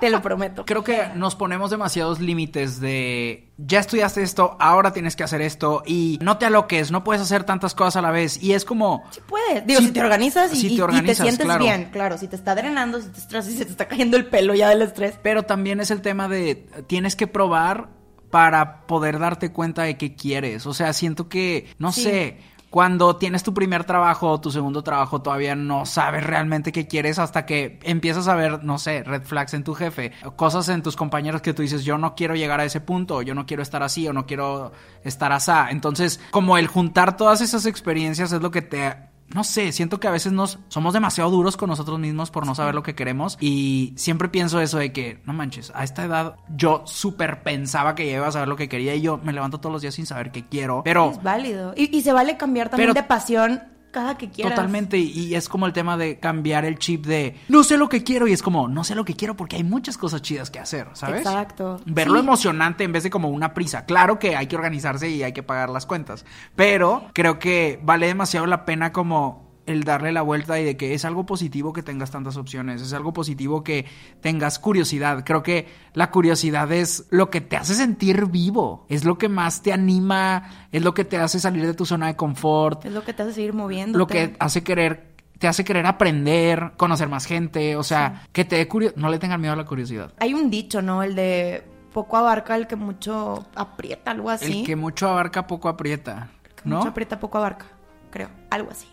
Te 0.00 0.10
lo 0.10 0.20
prometo. 0.22 0.64
Creo 0.66 0.82
que 0.84 1.08
nos 1.14 1.34
ponemos 1.34 1.70
demasiados 1.70 2.20
límites 2.20 2.80
de 2.80 3.48
ya 3.58 3.80
estudiaste 3.80 4.22
esto, 4.22 4.56
ahora 4.60 4.92
tienes 4.92 5.16
que 5.16 5.24
hacer 5.24 5.40
esto 5.40 5.82
y 5.86 6.18
no 6.20 6.36
te 6.38 6.46
aloques, 6.46 6.90
no 6.90 7.02
puedes 7.04 7.22
hacer 7.22 7.44
tantas 7.44 7.74
cosas 7.74 7.96
a 7.96 8.02
la 8.02 8.10
vez 8.10 8.42
y 8.42 8.52
es 8.52 8.64
como 8.64 9.04
Sí 9.10 9.20
puedes. 9.26 9.66
Digo, 9.66 9.80
si 9.80 9.90
te 9.92 10.00
organizas 10.00 10.52
y, 10.52 10.56
si 10.56 10.68
te 10.68 10.74
y- 10.74 10.76
y 10.76 10.80
organizas, 10.82 11.16
te 11.18 11.22
sientes 11.22 11.46
claro. 11.46 11.64
bien, 11.64 11.88
claro. 11.92 12.18
Si 12.18 12.28
te 12.28 12.36
está 12.36 12.54
drenando, 12.54 13.00
si 13.00 13.08
te 13.08 13.18
estresas, 13.18 13.50
si 13.50 13.56
se 13.58 13.64
te 13.64 13.70
está 13.70 13.88
cayendo 13.88 14.16
el 14.16 14.26
pelo 14.26 14.54
ya 14.54 14.68
del 14.68 14.82
estrés. 14.82 15.18
pero 15.22 15.44
también 15.44 15.80
es 15.80 15.90
el 15.90 16.02
tema 16.02 16.28
de 16.28 16.66
tienes 16.86 17.16
que 17.16 17.26
probar 17.26 17.88
para 18.30 18.82
poder 18.86 19.18
darte 19.18 19.52
cuenta 19.52 19.84
de 19.84 19.96
qué 19.96 20.14
quieres. 20.14 20.66
O 20.66 20.74
sea, 20.74 20.92
siento 20.92 21.28
que, 21.28 21.68
no 21.78 21.92
Sí. 21.92 22.02
sé, 22.02 22.38
cuando 22.76 23.16
tienes 23.16 23.42
tu 23.42 23.54
primer 23.54 23.84
trabajo 23.84 24.30
o 24.30 24.38
tu 24.38 24.50
segundo 24.50 24.82
trabajo, 24.82 25.22
todavía 25.22 25.56
no 25.56 25.86
sabes 25.86 26.22
realmente 26.22 26.72
qué 26.72 26.86
quieres 26.86 27.18
hasta 27.18 27.46
que 27.46 27.78
empiezas 27.84 28.28
a 28.28 28.34
ver, 28.34 28.64
no 28.64 28.76
sé, 28.76 29.02
red 29.02 29.22
flags 29.22 29.54
en 29.54 29.64
tu 29.64 29.72
jefe, 29.72 30.12
cosas 30.36 30.68
en 30.68 30.82
tus 30.82 30.94
compañeros 30.94 31.40
que 31.40 31.54
tú 31.54 31.62
dices, 31.62 31.86
yo 31.86 31.96
no 31.96 32.14
quiero 32.14 32.36
llegar 32.36 32.60
a 32.60 32.66
ese 32.66 32.82
punto, 32.82 33.22
yo 33.22 33.34
no 33.34 33.46
quiero 33.46 33.62
estar 33.62 33.82
así 33.82 34.06
o 34.06 34.12
no 34.12 34.26
quiero 34.26 34.72
estar 35.04 35.32
asá. 35.32 35.70
Entonces, 35.70 36.20
como 36.30 36.58
el 36.58 36.66
juntar 36.66 37.16
todas 37.16 37.40
esas 37.40 37.64
experiencias 37.64 38.30
es 38.32 38.42
lo 38.42 38.50
que 38.50 38.60
te 38.60 38.94
no 39.34 39.44
sé, 39.44 39.72
siento 39.72 39.98
que 40.00 40.08
a 40.08 40.10
veces 40.12 40.32
nos 40.32 40.58
somos 40.68 40.94
demasiado 40.94 41.30
duros 41.30 41.56
con 41.56 41.68
nosotros 41.68 41.98
mismos 41.98 42.30
por 42.30 42.46
no 42.46 42.54
saber 42.54 42.74
lo 42.74 42.82
que 42.82 42.94
queremos 42.94 43.36
y 43.40 43.92
siempre 43.96 44.28
pienso 44.28 44.60
eso 44.60 44.78
de 44.78 44.92
que, 44.92 45.20
no 45.26 45.32
manches, 45.32 45.72
a 45.74 45.84
esta 45.84 46.04
edad 46.04 46.36
yo 46.56 46.82
súper 46.86 47.42
pensaba 47.42 47.94
que 47.94 48.06
ya 48.08 48.16
iba 48.16 48.26
a 48.28 48.32
saber 48.32 48.48
lo 48.48 48.56
que 48.56 48.68
quería 48.68 48.94
y 48.94 49.02
yo 49.02 49.18
me 49.18 49.32
levanto 49.32 49.58
todos 49.58 49.72
los 49.72 49.82
días 49.82 49.94
sin 49.94 50.06
saber 50.06 50.30
qué 50.30 50.44
quiero, 50.46 50.82
pero 50.84 51.10
Es 51.10 51.22
válido. 51.22 51.74
Y, 51.76 51.94
y 51.96 52.02
se 52.02 52.12
vale 52.12 52.36
cambiar 52.36 52.68
también 52.68 52.90
Pero- 52.92 53.02
de 53.02 53.08
pasión 53.08 53.62
cada 53.96 54.18
que 54.18 54.28
quieras. 54.28 54.54
totalmente 54.54 54.98
y, 54.98 55.34
es 55.34 55.48
como 55.48 55.64
el 55.64 55.72
tema 55.72 55.96
de 55.96 56.18
cambiar 56.18 56.66
el 56.66 56.78
chip 56.78 57.06
de 57.06 57.34
no 57.48 57.64
sé 57.64 57.78
lo 57.78 57.88
que 57.88 58.02
quiero 58.02 58.26
y 58.28 58.32
es 58.34 58.42
como, 58.42 58.68
no 58.68 58.84
sé 58.84 58.94
lo 58.94 59.06
que 59.06 59.14
quiero 59.14 59.38
porque 59.38 59.56
hay 59.56 59.64
muchas 59.64 59.96
cosas 59.96 60.20
chidas 60.20 60.50
que 60.50 60.58
hacer, 60.58 60.88
¿sabes? 60.92 61.22
Exacto. 61.22 61.80
Verlo 61.86 62.16
Sí. 62.16 62.20
emocionante 62.20 62.84
en 62.84 62.92
vez 62.92 63.04
de 63.04 63.10
como 63.10 63.30
una 63.30 63.54
prisa. 63.54 63.86
Claro 63.86 64.18
que 64.18 64.36
hay 64.36 64.48
que 64.48 64.56
organizarse 64.56 65.08
y 65.08 65.22
hay 65.22 65.32
que 65.32 65.42
pagar 65.42 65.70
las 65.70 65.86
cuentas, 65.86 66.26
pero 66.54 67.06
creo 67.14 67.38
que 67.38 67.80
vale 67.82 68.06
demasiado 68.06 68.44
la 68.44 68.66
pena 68.66 68.92
como 68.92 69.45
el 69.66 69.84
darle 69.84 70.12
la 70.12 70.22
vuelta 70.22 70.58
y 70.60 70.64
de 70.64 70.76
que 70.76 70.94
es 70.94 71.04
algo 71.04 71.26
positivo 71.26 71.72
que 71.72 71.82
tengas 71.82 72.10
tantas 72.10 72.36
opciones, 72.36 72.80
es 72.82 72.92
algo 72.92 73.12
positivo 73.12 73.62
que 73.62 73.86
tengas 74.20 74.58
curiosidad. 74.58 75.24
Creo 75.24 75.42
que 75.42 75.68
la 75.92 76.10
curiosidad 76.10 76.70
es 76.72 77.06
lo 77.10 77.30
que 77.30 77.40
te 77.40 77.56
hace 77.56 77.74
sentir 77.74 78.26
vivo, 78.26 78.86
es 78.88 79.04
lo 79.04 79.18
que 79.18 79.28
más 79.28 79.62
te 79.62 79.72
anima, 79.72 80.68
es 80.72 80.82
lo 80.82 80.94
que 80.94 81.04
te 81.04 81.18
hace 81.18 81.40
salir 81.40 81.66
de 81.66 81.74
tu 81.74 81.84
zona 81.84 82.06
de 82.06 82.16
confort, 82.16 82.84
Es 82.84 82.92
lo 82.92 83.04
que 83.04 83.12
te 83.12 83.22
hace 83.22 83.32
seguir 83.34 83.52
moviendo. 83.52 83.98
lo 83.98 84.06
que 84.06 84.36
hace 84.38 84.62
querer 84.62 85.14
te 85.38 85.48
hace 85.48 85.64
querer 85.64 85.84
aprender, 85.84 86.72
conocer 86.78 87.08
más 87.10 87.26
gente, 87.26 87.76
o 87.76 87.82
sea, 87.82 88.26
que 88.32 88.46
te 88.46 88.56
dé 88.56 88.66
curiosidad, 88.68 88.98
no 89.00 89.10
le 89.10 89.18
tengan 89.18 89.38
miedo 89.38 89.52
a 89.52 89.56
la 89.56 89.66
curiosidad. 89.66 90.14
Hay 90.18 90.32
un 90.32 90.48
dicho, 90.50 90.80
¿no? 90.80 91.02
El 91.02 91.14
de 91.14 91.62
poco 91.92 92.16
abarca 92.16 92.56
el 92.56 92.66
que 92.66 92.76
mucho 92.76 93.46
aprieta, 93.54 94.12
algo 94.12 94.30
así. 94.30 94.60
El 94.60 94.66
que 94.66 94.76
mucho 94.76 95.08
abarca 95.08 95.46
poco 95.46 95.68
aprieta, 95.68 96.30
Que 96.42 96.68
¿no? 96.68 96.76
Mucho 96.76 96.88
aprieta, 96.88 97.20
poco 97.20 97.36
abarca, 97.38 97.66
creo. 98.10 98.28
Algo 98.50 98.70
así. 98.70 98.86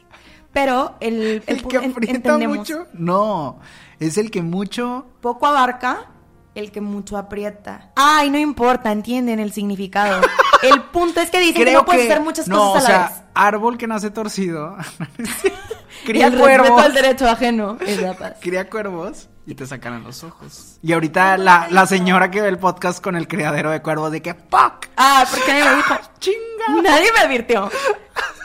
Pero 0.54 0.96
el, 1.00 1.44
el, 1.48 1.58
El 1.58 1.68
que 1.68 1.78
aprieta 1.78 2.38
mucho, 2.38 2.88
no, 2.94 3.60
es 4.00 4.18
el 4.18 4.30
que 4.32 4.42
mucho 4.44 5.08
Poco 5.20 5.48
abarca 5.48 6.10
el 6.56 6.72
que 6.72 6.82
mucho 6.82 7.18
aprieta. 7.18 7.92
Ay, 7.96 8.30
no 8.30 8.38
importa, 8.38 8.92
entienden 8.92 9.40
el 9.40 9.52
significado. 9.52 10.22
el 10.62 10.82
punto 10.84 11.20
es 11.20 11.32
que 11.32 11.40
dicen 11.40 11.66
que 11.66 11.74
no 11.74 11.84
puedes 11.84 12.06
hacer 12.10 12.22
muchas 12.22 12.48
no, 12.48 12.74
cosas 12.74 12.76
a 12.76 12.78
o 12.78 12.92
la 12.92 13.08
sea, 13.08 13.08
vez. 13.10 13.24
árbol 13.34 13.78
que 13.78 13.88
nace 13.88 14.12
torcido. 14.12 14.78
Y 15.18 15.24
Cría 16.06 16.28
el 16.28 16.34
respeto 16.34 16.60
cuervos. 16.64 16.82
al 16.84 16.94
derecho 16.94 17.28
ajeno 17.28 17.78
es 17.86 18.00
la 18.02 18.14
paz. 18.14 18.34
Cría 18.40 18.70
cuervos 18.70 19.30
y 19.48 19.56
te 19.56 19.66
sacan 19.66 20.04
los 20.04 20.24
ojos. 20.24 20.78
Y 20.84 20.94
ahorita 20.94 21.38
la, 21.38 21.68
la 21.72 21.88
señora 21.88 22.30
que 22.30 22.42
ve 22.42 22.50
el 22.50 22.60
podcast 22.60 23.04
con 23.04 23.16
el 23.16 23.28
criadero 23.28 23.72
de 23.72 23.82
cuervos 23.82 24.12
de 24.12 24.22
que 24.22 24.36
fuck, 24.36 24.86
Ah, 24.96 25.26
porque 25.32 25.52
nadie 25.54 25.66
me 25.72 25.76
dijo. 25.78 25.96
chinga. 26.20 26.82
Nadie 26.84 27.08
me 27.16 27.20
advirtió. 27.22 27.72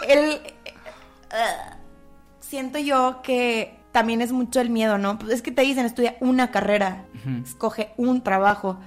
El, 0.08 0.30
eh, 0.30 0.50
siento 2.48 2.78
yo 2.78 3.20
que 3.22 3.78
también 3.92 4.20
es 4.20 4.32
mucho 4.32 4.60
el 4.60 4.70
miedo, 4.70 4.98
¿no? 4.98 5.18
Pues 5.18 5.32
es 5.32 5.42
que 5.42 5.50
te 5.50 5.62
dicen, 5.62 5.86
estudia 5.86 6.16
una 6.20 6.50
carrera, 6.50 7.04
escoge 7.44 7.92
un 7.96 8.22
trabajo. 8.22 8.78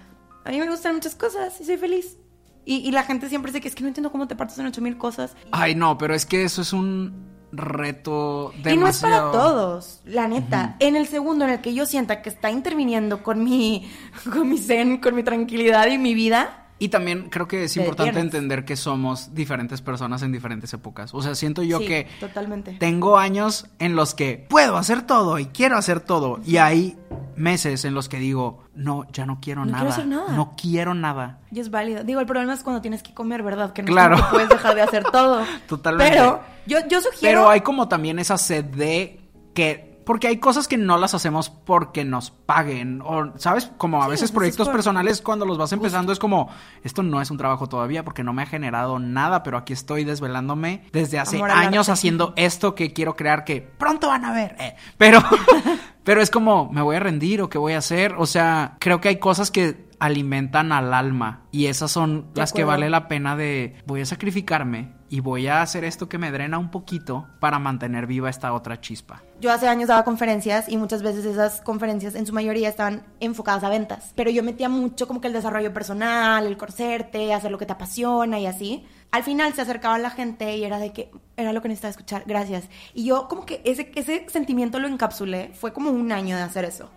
A 0.45 0.49
mí 0.49 0.59
me 0.59 0.69
gustan 0.69 0.95
muchas 0.95 1.15
cosas 1.15 1.59
y 1.61 1.65
soy 1.65 1.77
feliz. 1.77 2.17
Y, 2.65 2.77
y 2.77 2.91
la 2.91 3.03
gente 3.03 3.27
siempre 3.29 3.51
dice 3.51 3.61
que 3.61 3.67
es 3.67 3.75
que 3.75 3.81
no 3.81 3.87
entiendo 3.87 4.11
cómo 4.11 4.27
te 4.27 4.35
partes 4.35 4.57
en 4.59 4.67
ocho 4.67 4.81
mil 4.81 4.97
cosas. 4.97 5.35
Ay, 5.51 5.75
no, 5.75 5.97
pero 5.97 6.13
es 6.13 6.25
que 6.25 6.43
eso 6.43 6.61
es 6.61 6.73
un 6.73 7.31
reto 7.51 8.53
Y 8.65 8.77
no 8.77 8.87
es 8.87 8.99
para 8.99 9.17
demasiado. 9.17 9.31
todos, 9.31 10.01
la 10.05 10.27
neta. 10.27 10.75
En 10.79 10.95
el 10.95 11.07
segundo 11.07 11.45
en 11.45 11.51
el 11.51 11.61
que 11.61 11.73
yo 11.73 11.85
sienta 11.85 12.21
que 12.21 12.29
está 12.29 12.49
interviniendo 12.51 13.23
con 13.23 13.43
mi, 13.43 13.89
con 14.31 14.47
mi 14.49 14.57
zen, 14.57 14.97
con 14.99 15.15
mi 15.15 15.23
tranquilidad 15.23 15.87
y 15.87 15.97
mi 15.97 16.13
vida, 16.13 16.60
Y 16.83 16.89
también 16.89 17.29
creo 17.29 17.47
que 17.47 17.65
es 17.65 17.73
Te 17.73 17.79
importante 17.81 18.19
entender 18.19 18.65
que 18.65 18.75
somos 18.75 19.35
diferentes 19.35 19.81
personas 19.83 20.23
en 20.23 20.31
diferentes 20.31 20.73
épocas. 20.73 21.13
O 21.13 21.21
sea, 21.21 21.35
siento 21.35 21.61
yo 21.61 21.77
Sí, 21.77 21.85
que 21.85 22.07
totalmente. 22.19 22.71
tengo 22.79 23.19
años 23.19 23.67
en 23.77 23.95
los 23.95 24.15
que 24.15 24.47
puedo 24.49 24.77
hacer 24.77 25.03
todo 25.03 25.37
y 25.37 25.45
quiero 25.45 25.77
hacer 25.77 25.99
todo. 25.99 26.39
Y 26.43 26.57
hay 26.57 26.97
meses 27.35 27.85
en 27.85 27.93
los 27.93 28.09
que 28.09 28.17
digo, 28.17 28.63
no, 28.73 29.05
ya 29.13 29.27
no 29.27 29.39
quiero 29.39 29.63
No 29.63 29.73
nada. 29.73 29.77
quiero 29.83 29.93
hacer 29.93 30.07
nada. 30.07 30.35
No 30.35 30.55
quiero 30.59 30.95
nada. 30.95 31.37
y 31.51 31.59
es 31.59 31.69
válido. 31.69 32.03
Digo, 32.03 32.19
el 32.19 32.25
problema 32.25 32.53
es 32.55 32.63
cuando 32.63 32.81
tienes 32.81 33.03
que 33.03 33.13
comer, 33.13 33.43
¿verdad? 33.43 33.73
Que 33.73 33.83
no 33.83 33.87
Claro. 33.87 34.17
que 34.17 34.23
puedes 34.31 34.49
dejar 34.49 34.73
de 34.73 34.81
hacer 34.81 35.03
todo. 35.03 35.43
Totalmente. 35.67 36.13
Pero 36.15 36.41
yo, 36.65 36.79
yo 36.89 36.99
sugiero... 36.99 37.41
Pero 37.41 37.49
hay 37.51 37.61
como 37.61 37.87
también 37.89 38.17
esa 38.17 38.39
sed 38.39 38.65
de 38.65 39.19
que... 39.53 39.90
Porque 40.05 40.27
hay 40.27 40.37
cosas 40.37 40.67
que 40.67 40.77
no 40.77 40.97
las 40.97 41.13
hacemos 41.13 41.49
porque 41.49 42.03
nos 42.03 42.31
paguen. 42.31 43.01
O, 43.03 43.33
¿sabes? 43.37 43.71
Como 43.77 44.01
a 44.01 44.05
Sí, 44.05 44.11
veces 44.11 44.31
proyectos 44.31 44.67
por- 44.67 44.75
personales 44.75 45.21
cuando 45.21 45.45
los 45.45 45.57
vas 45.57 45.71
empezando 45.73 46.11
es 46.11 46.19
como, 46.19 46.49
esto 46.83 47.03
no 47.03 47.21
es 47.21 47.29
un 47.31 47.37
trabajo 47.37 47.67
todavía 47.67 48.03
porque 48.03 48.23
no 48.23 48.33
me 48.33 48.41
ha 48.41 48.45
generado 48.45 48.99
nada, 48.99 49.43
pero 49.43 49.57
aquí 49.57 49.73
estoy 49.73 50.03
desvelándome 50.03 50.83
desde 50.91 51.19
hace 51.19 51.37
Amor 51.37 51.51
años 51.51 51.89
haciendo 51.89 52.33
esto 52.35 52.75
que 52.75 52.93
quiero 52.93 53.15
crear 53.15 53.43
que 53.43 53.61
pronto 53.61 54.07
van 54.07 54.25
a 54.25 54.33
ver. 54.33 54.55
eh. 54.59 54.75
Pero, 54.97 55.19
pero 56.03 56.21
es 56.21 56.29
como, 56.31 56.71
¿me 56.71 56.81
voy 56.81 56.95
a 56.95 56.99
rendir 56.99 57.41
o 57.41 57.49
qué 57.49 57.57
voy 57.57 57.73
a 57.73 57.77
hacer? 57.77 58.15
O 58.17 58.25
sea, 58.25 58.77
creo 58.79 59.01
que 59.01 59.09
hay 59.09 59.17
cosas 59.19 59.51
que 59.51 59.89
alimentan 59.99 60.71
al 60.71 60.93
alma 60.95 61.41
y 61.51 61.67
esas 61.67 61.91
son 61.91 62.33
De 62.33 62.41
las 62.41 62.53
que 62.53 62.63
vale 62.63 62.89
la 62.89 63.07
pena 63.07 63.35
de 63.35 63.75
voy 63.85 64.01
a 64.01 64.05
sacrificarme 64.05 64.93
y 65.11 65.19
voy 65.19 65.47
a 65.47 65.61
hacer 65.61 65.83
esto 65.83 66.07
que 66.07 66.17
me 66.17 66.31
drena 66.31 66.57
un 66.57 66.71
poquito 66.71 67.27
para 67.41 67.59
mantener 67.59 68.07
viva 68.07 68.29
esta 68.29 68.53
otra 68.53 68.79
chispa. 68.79 69.21
Yo 69.41 69.51
hace 69.51 69.67
años 69.67 69.89
daba 69.89 70.05
conferencias 70.05 70.69
y 70.69 70.77
muchas 70.77 71.03
veces 71.03 71.25
esas 71.25 71.59
conferencias 71.59 72.15
en 72.15 72.25
su 72.25 72.31
mayoría 72.31 72.69
estaban 72.69 73.03
enfocadas 73.19 73.65
a 73.65 73.69
ventas. 73.69 74.13
Pero 74.15 74.31
yo 74.31 74.41
metía 74.41 74.69
mucho 74.69 75.09
como 75.09 75.19
que 75.19 75.27
el 75.27 75.33
desarrollo 75.33 75.73
personal, 75.73 76.47
el 76.47 76.55
conocerte, 76.55 77.33
hacer 77.33 77.51
lo 77.51 77.57
que 77.57 77.65
te 77.65 77.73
apasiona 77.73 78.39
y 78.39 78.45
así. 78.45 78.85
Al 79.11 79.23
final 79.23 79.53
se 79.53 79.61
acercaba 79.61 79.97
la 79.99 80.09
gente 80.09 80.55
y 80.55 80.63
era 80.63 80.79
de 80.79 80.93
que 80.93 81.11
era 81.35 81.51
lo 81.51 81.61
que 81.61 81.67
necesitaba 81.67 81.89
escuchar, 81.91 82.23
gracias. 82.25 82.69
Y 82.93 83.03
yo 83.05 83.27
como 83.27 83.45
que 83.45 83.61
ese, 83.65 83.91
ese 83.95 84.25
sentimiento 84.29 84.79
lo 84.79 84.87
encapsulé, 84.87 85.51
fue 85.53 85.73
como 85.73 85.89
un 85.89 86.11
año 86.13 86.37
de 86.37 86.43
hacer 86.43 86.63
eso. 86.63 86.89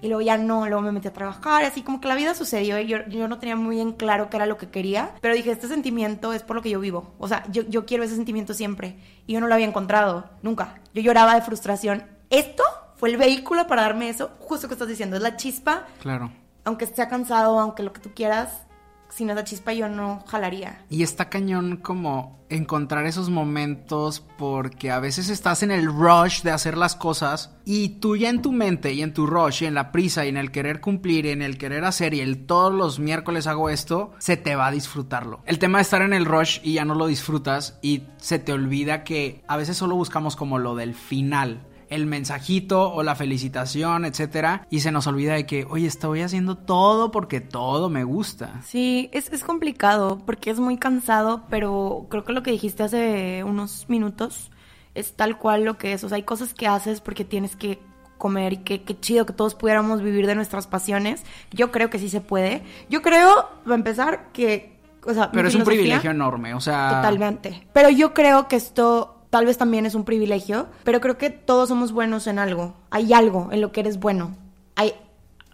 Y 0.00 0.06
luego 0.06 0.20
ya 0.20 0.36
no, 0.38 0.66
luego 0.66 0.82
me 0.82 0.92
metí 0.92 1.08
a 1.08 1.12
trabajar, 1.12 1.64
así 1.64 1.82
como 1.82 2.00
que 2.00 2.06
la 2.06 2.14
vida 2.14 2.34
sucedió 2.34 2.78
y 2.78 2.86
yo, 2.86 2.98
yo 3.08 3.26
no 3.26 3.38
tenía 3.38 3.56
muy 3.56 3.76
bien 3.76 3.92
claro 3.92 4.30
qué 4.30 4.36
era 4.36 4.46
lo 4.46 4.56
que 4.58 4.68
quería. 4.68 5.10
Pero 5.20 5.34
dije, 5.34 5.50
este 5.50 5.66
sentimiento 5.66 6.32
es 6.32 6.42
por 6.44 6.54
lo 6.56 6.62
que 6.62 6.70
yo 6.70 6.78
vivo. 6.78 7.14
O 7.18 7.26
sea, 7.26 7.42
yo, 7.50 7.62
yo 7.68 7.84
quiero 7.84 8.04
ese 8.04 8.14
sentimiento 8.14 8.54
siempre. 8.54 8.96
Y 9.26 9.32
yo 9.32 9.40
no 9.40 9.48
lo 9.48 9.54
había 9.54 9.66
encontrado, 9.66 10.30
nunca. 10.42 10.76
Yo 10.94 11.02
lloraba 11.02 11.34
de 11.34 11.42
frustración. 11.42 12.04
Esto 12.30 12.62
fue 12.96 13.10
el 13.10 13.16
vehículo 13.16 13.66
para 13.66 13.82
darme 13.82 14.08
eso, 14.08 14.30
justo 14.38 14.68
que 14.68 14.74
estás 14.74 14.88
diciendo, 14.88 15.16
es 15.16 15.22
la 15.22 15.36
chispa, 15.36 15.86
Claro. 16.00 16.30
aunque 16.64 16.86
sea 16.86 17.08
cansado, 17.08 17.58
aunque 17.58 17.82
lo 17.82 17.92
que 17.92 18.00
tú 18.00 18.10
quieras, 18.14 18.65
sin 19.08 19.30
esa 19.30 19.44
chispa 19.44 19.72
yo 19.72 19.88
no 19.88 20.22
jalaría. 20.26 20.84
Y 20.90 21.02
está 21.02 21.28
cañón 21.28 21.76
como 21.76 22.36
encontrar 22.48 23.06
esos 23.06 23.28
momentos 23.28 24.24
porque 24.38 24.90
a 24.90 25.00
veces 25.00 25.28
estás 25.28 25.62
en 25.62 25.70
el 25.70 25.86
rush 25.86 26.42
de 26.42 26.52
hacer 26.52 26.76
las 26.76 26.94
cosas 26.94 27.56
y 27.64 28.00
tú 28.00 28.16
ya 28.16 28.28
en 28.30 28.42
tu 28.42 28.52
mente 28.52 28.92
y 28.92 29.02
en 29.02 29.12
tu 29.12 29.26
rush 29.26 29.62
y 29.62 29.66
en 29.66 29.74
la 29.74 29.90
prisa 29.90 30.24
y 30.24 30.28
en 30.28 30.36
el 30.36 30.52
querer 30.52 30.80
cumplir 30.80 31.26
y 31.26 31.30
en 31.30 31.42
el 31.42 31.58
querer 31.58 31.84
hacer 31.84 32.14
y 32.14 32.20
el 32.20 32.46
todos 32.46 32.72
los 32.72 32.98
miércoles 32.98 33.46
hago 33.46 33.68
esto, 33.68 34.12
se 34.18 34.36
te 34.36 34.54
va 34.54 34.68
a 34.68 34.70
disfrutarlo. 34.70 35.40
El 35.44 35.58
tema 35.58 35.78
de 35.78 35.82
estar 35.82 36.02
en 36.02 36.12
el 36.12 36.24
rush 36.24 36.60
y 36.62 36.74
ya 36.74 36.84
no 36.84 36.94
lo 36.94 37.06
disfrutas 37.06 37.78
y 37.82 38.04
se 38.18 38.38
te 38.38 38.52
olvida 38.52 39.02
que 39.02 39.42
a 39.48 39.56
veces 39.56 39.76
solo 39.76 39.96
buscamos 39.96 40.36
como 40.36 40.58
lo 40.58 40.76
del 40.76 40.94
final 40.94 41.66
el 41.88 42.06
mensajito 42.06 42.92
o 42.92 43.02
la 43.02 43.14
felicitación, 43.14 44.04
etcétera, 44.04 44.66
y 44.70 44.80
se 44.80 44.92
nos 44.92 45.06
olvida 45.06 45.34
de 45.34 45.46
que, 45.46 45.64
oye, 45.68 45.86
estoy 45.86 46.22
haciendo 46.22 46.56
todo 46.56 47.10
porque 47.10 47.40
todo 47.40 47.88
me 47.88 48.04
gusta. 48.04 48.60
Sí, 48.64 49.08
es, 49.12 49.32
es 49.32 49.44
complicado 49.44 50.22
porque 50.24 50.50
es 50.50 50.58
muy 50.58 50.78
cansado, 50.78 51.44
pero 51.48 52.06
creo 52.10 52.24
que 52.24 52.32
lo 52.32 52.42
que 52.42 52.50
dijiste 52.50 52.82
hace 52.82 53.44
unos 53.44 53.88
minutos 53.88 54.50
es 54.94 55.14
tal 55.14 55.38
cual 55.38 55.64
lo 55.64 55.78
que 55.78 55.92
es. 55.92 56.02
O 56.04 56.08
sea, 56.08 56.16
hay 56.16 56.22
cosas 56.22 56.54
que 56.54 56.66
haces 56.66 57.00
porque 57.00 57.24
tienes 57.24 57.54
que 57.54 57.78
comer 58.18 58.54
y 58.54 58.56
que, 58.58 58.82
qué 58.82 58.98
chido 58.98 59.26
que 59.26 59.32
todos 59.32 59.54
pudiéramos 59.54 60.02
vivir 60.02 60.26
de 60.26 60.34
nuestras 60.34 60.66
pasiones. 60.66 61.22
Yo 61.52 61.70
creo 61.70 61.90
que 61.90 61.98
sí 61.98 62.08
se 62.08 62.20
puede. 62.20 62.62
Yo 62.88 63.02
creo, 63.02 63.48
para 63.64 63.76
empezar, 63.76 64.32
que... 64.32 64.74
O 65.04 65.14
sea, 65.14 65.30
Pero 65.30 65.46
es 65.46 65.54
un 65.54 65.62
privilegio 65.62 66.10
enorme, 66.10 66.52
o 66.54 66.60
sea... 66.60 66.96
Totalmente. 66.96 67.68
Pero 67.72 67.90
yo 67.90 68.12
creo 68.12 68.48
que 68.48 68.56
esto 68.56 69.15
tal 69.36 69.44
vez 69.46 69.58
también 69.58 69.84
es 69.84 69.94
un 69.94 70.04
privilegio, 70.04 70.66
pero 70.82 71.00
creo 71.00 71.18
que 71.18 71.28
todos 71.30 71.68
somos 71.68 71.92
buenos 71.92 72.26
en 72.26 72.38
algo. 72.38 72.74
Hay 72.90 73.12
algo 73.12 73.48
en 73.52 73.60
lo 73.60 73.70
que 73.70 73.80
eres 73.80 73.98
bueno. 74.00 74.34
Hay 74.76 74.94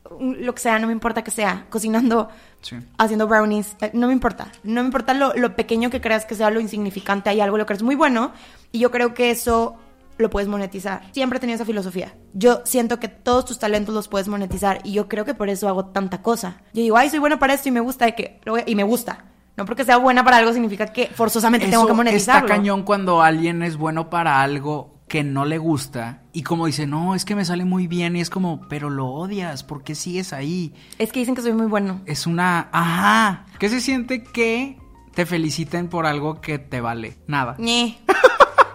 un- 0.08 0.44
lo 0.46 0.54
que 0.54 0.60
sea, 0.60 0.78
no 0.78 0.86
me 0.86 0.92
importa 0.92 1.24
que 1.24 1.30
sea, 1.32 1.66
cocinando, 1.68 2.28
Sí. 2.60 2.76
haciendo 2.98 3.26
brownies, 3.26 3.76
eh, 3.80 3.90
no 3.92 4.06
me 4.06 4.12
importa. 4.12 4.52
No 4.62 4.82
me 4.82 4.86
importa 4.86 5.14
lo, 5.14 5.32
lo 5.34 5.56
pequeño 5.56 5.90
que 5.90 6.00
creas 6.00 6.26
que 6.26 6.34
sea, 6.36 6.50
lo 6.50 6.60
insignificante, 6.60 7.28
hay 7.30 7.40
algo 7.40 7.56
en 7.56 7.60
lo 7.60 7.66
que 7.66 7.72
eres 7.72 7.82
muy 7.82 7.96
bueno 7.96 8.30
y 8.70 8.78
yo 8.78 8.90
creo 8.92 9.14
que 9.14 9.30
eso 9.32 9.74
lo 10.18 10.30
puedes 10.30 10.48
monetizar. 10.48 11.02
Siempre 11.12 11.38
he 11.38 11.40
tenido 11.40 11.56
esa 11.56 11.64
filosofía. 11.64 12.14
Yo 12.34 12.60
siento 12.64 13.00
que 13.00 13.08
todos 13.08 13.46
tus 13.46 13.58
talentos 13.58 13.92
los 13.94 14.06
puedes 14.06 14.28
monetizar 14.28 14.78
y 14.84 14.92
yo 14.92 15.08
creo 15.08 15.24
que 15.24 15.34
por 15.34 15.48
eso 15.48 15.66
hago 15.68 15.86
tanta 15.86 16.22
cosa. 16.22 16.58
Yo 16.72 16.82
digo, 16.82 16.96
ay, 16.96 17.10
soy 17.10 17.18
buena 17.18 17.38
para 17.40 17.54
esto 17.54 17.68
y 17.68 17.72
me 17.72 17.80
gusta 17.80 18.04
de 18.04 18.14
que 18.14 18.40
y 18.66 18.74
me 18.76 18.84
gusta. 18.84 19.24
No 19.56 19.64
porque 19.66 19.84
sea 19.84 19.98
buena 19.98 20.24
para 20.24 20.38
algo 20.38 20.52
significa 20.52 20.86
que 20.86 21.08
forzosamente 21.08 21.68
tengo 21.68 21.86
que 21.86 21.92
monetizarlo. 21.92 22.46
está 22.46 22.56
cañón 22.56 22.82
cuando 22.84 23.22
alguien 23.22 23.62
es 23.62 23.76
bueno 23.76 24.08
para 24.10 24.40
algo 24.42 25.00
que 25.08 25.24
no 25.24 25.44
le 25.44 25.58
gusta 25.58 26.22
y 26.32 26.42
como 26.42 26.64
dice, 26.64 26.86
no, 26.86 27.14
es 27.14 27.26
que 27.26 27.34
me 27.34 27.44
sale 27.44 27.66
muy 27.66 27.86
bien 27.86 28.16
y 28.16 28.22
es 28.22 28.30
como, 28.30 28.62
pero 28.68 28.88
lo 28.88 29.08
odias, 29.08 29.62
¿por 29.62 29.84
qué 29.84 29.94
sigues 29.94 30.32
ahí? 30.32 30.72
Es 30.98 31.12
que 31.12 31.20
dicen 31.20 31.34
que 31.34 31.42
soy 31.42 31.52
muy 31.52 31.66
bueno. 31.66 32.00
Es 32.06 32.26
una, 32.26 32.68
ajá, 32.72 33.44
¿qué 33.58 33.68
se 33.68 33.82
siente 33.82 34.22
que 34.22 34.78
te 35.14 35.26
feliciten 35.26 35.88
por 35.88 36.06
algo 36.06 36.40
que 36.40 36.58
te 36.58 36.80
vale? 36.80 37.18
Nada. 37.26 37.56
Ñe. 37.58 37.98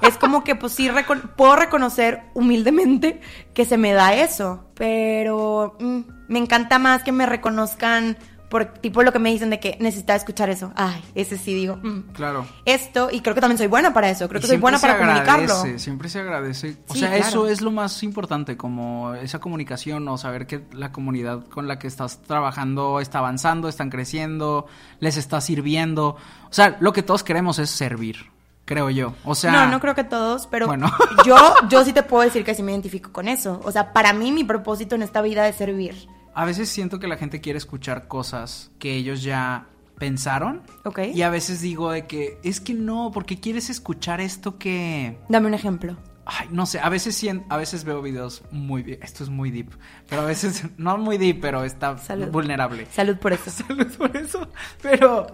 es 0.03 0.15
como 0.17 0.43
que 0.43 0.53
pues 0.53 0.74
sí 0.74 0.89
recon- 0.89 1.31
puedo 1.36 1.55
reconocer 1.55 2.22
humildemente 2.36 3.19
que 3.55 3.65
se 3.65 3.77
me 3.79 3.93
da 3.93 4.13
eso, 4.13 4.69
pero 4.75 5.75
mm, 5.79 6.01
me 6.27 6.38
encanta 6.38 6.77
más 6.77 7.01
que 7.01 7.12
me 7.12 7.25
reconozcan 7.25 8.15
por 8.49 8.65
tipo 8.65 9.03
lo 9.03 9.11
que 9.11 9.19
me 9.19 9.29
dicen 9.31 9.49
de 9.49 9.59
que 9.59 9.77
necesitaba 9.81 10.15
escuchar 10.17 10.49
eso. 10.49 10.71
Ay, 10.75 11.03
ese 11.15 11.37
sí 11.37 11.53
digo. 11.53 11.75
mm. 11.77 12.11
Claro. 12.13 12.45
Esto, 12.65 13.09
y 13.11 13.21
creo 13.21 13.35
que 13.35 13.41
también 13.41 13.57
soy 13.57 13.67
buena 13.67 13.93
para 13.93 14.09
eso, 14.09 14.27
creo 14.29 14.39
Y 14.39 14.41
que 14.41 14.47
soy 14.47 14.57
buena 14.57 14.79
para 14.79 14.97
comunicarlo. 14.97 15.77
Siempre 15.77 16.07
se 16.09 16.19
agradece. 16.19 16.77
O 16.87 16.93
Sí, 16.93 16.99
sea, 17.01 17.09
claro. 17.09 17.25
eso 17.27 17.47
es 17.47 17.61
lo 17.61 17.71
más 17.71 18.01
importante, 18.03 18.55
como 18.55 19.13
esa 19.15 19.39
comunicación 19.39 20.07
o 20.07 20.17
saber 20.17 20.47
que 20.47 20.63
la 20.71 20.91
comunidad 20.91 21.45
con 21.47 21.67
la 21.67 21.77
que 21.77 21.87
estás 21.87 22.21
trabajando 22.21 22.99
está 23.01 23.19
avanzando, 23.19 23.67
están 23.67 23.89
creciendo, 23.89 24.65
les 24.99 25.17
está 25.17 25.41
sirviendo. 25.41 26.15
O 26.49 26.53
sea, 26.53 26.77
lo 26.79 26.93
que 26.93 27.03
todos 27.03 27.23
queremos 27.23 27.59
es 27.59 27.69
servir, 27.69 28.31
creo 28.63 28.89
yo. 28.89 29.13
O 29.25 29.35
sea, 29.35 29.51
no, 29.51 29.67
no 29.71 29.79
creo 29.81 29.93
que 29.95 30.03
todos, 30.05 30.47
pero 30.47 30.67
Bueno. 30.67 30.89
yo, 31.25 31.35
yo 31.69 31.83
sí 31.83 31.91
te 31.91 32.03
puedo 32.03 32.23
decir 32.23 32.45
que 32.45 32.55
sí 32.55 32.63
me 32.63 32.71
identifico 32.71 33.11
con 33.11 33.27
eso. 33.27 33.59
O 33.65 33.71
sea, 33.73 33.91
para 33.91 34.13
mí 34.13 34.31
mi 34.31 34.43
propósito 34.45 34.95
en 34.95 35.01
esta 35.01 35.21
vida 35.21 35.47
es 35.49 35.55
servir. 35.57 36.07
A 36.38 36.46
veces 36.46 36.70
siento 36.70 37.00
que 37.00 37.08
la 37.08 37.17
gente 37.17 37.41
quiere 37.41 37.58
escuchar 37.58 38.08
cosas 38.08 38.70
que 38.77 38.94
ellos 38.94 39.24
ya 39.24 39.65
pensaron. 39.98 40.62
¿Ok? 40.86 41.00
Y 41.12 41.24
a 41.24 41.32
veces 41.32 41.62
digo 41.62 41.89
de 41.89 42.06
que 42.06 42.38
es 42.44 42.62
que 42.62 42.75
no, 42.75 43.10
porque 43.12 43.39
quieres 43.39 43.72
escuchar 43.72 44.22
esto 44.22 44.60
que 44.60 45.17
Dame 45.29 45.48
un 45.48 45.56
ejemplo. 45.56 45.98
Ay, 46.27 46.48
no 46.51 46.67
sé, 46.67 46.79
a 46.79 46.89
veces 46.89 47.25
a 47.50 47.58
veces 47.58 47.86
veo 47.86 48.03
videos 48.03 48.44
muy 48.51 49.00
esto 49.01 49.24
es 49.24 49.32
muy 49.32 49.50
deep, 49.50 49.72
pero 50.08 50.22
a 50.22 50.25
veces 50.25 50.63
no 50.77 50.96
muy 51.00 51.17
deep, 51.17 51.41
pero 51.41 51.63
está 51.63 51.98
Salud. 51.98 52.27
vulnerable. 52.27 52.86
Salud 52.91 53.17
por 53.17 53.34
eso. 53.34 53.50
Salud 53.67 53.88
por 53.98 54.15
eso. 54.15 54.48
Pero 54.84 55.25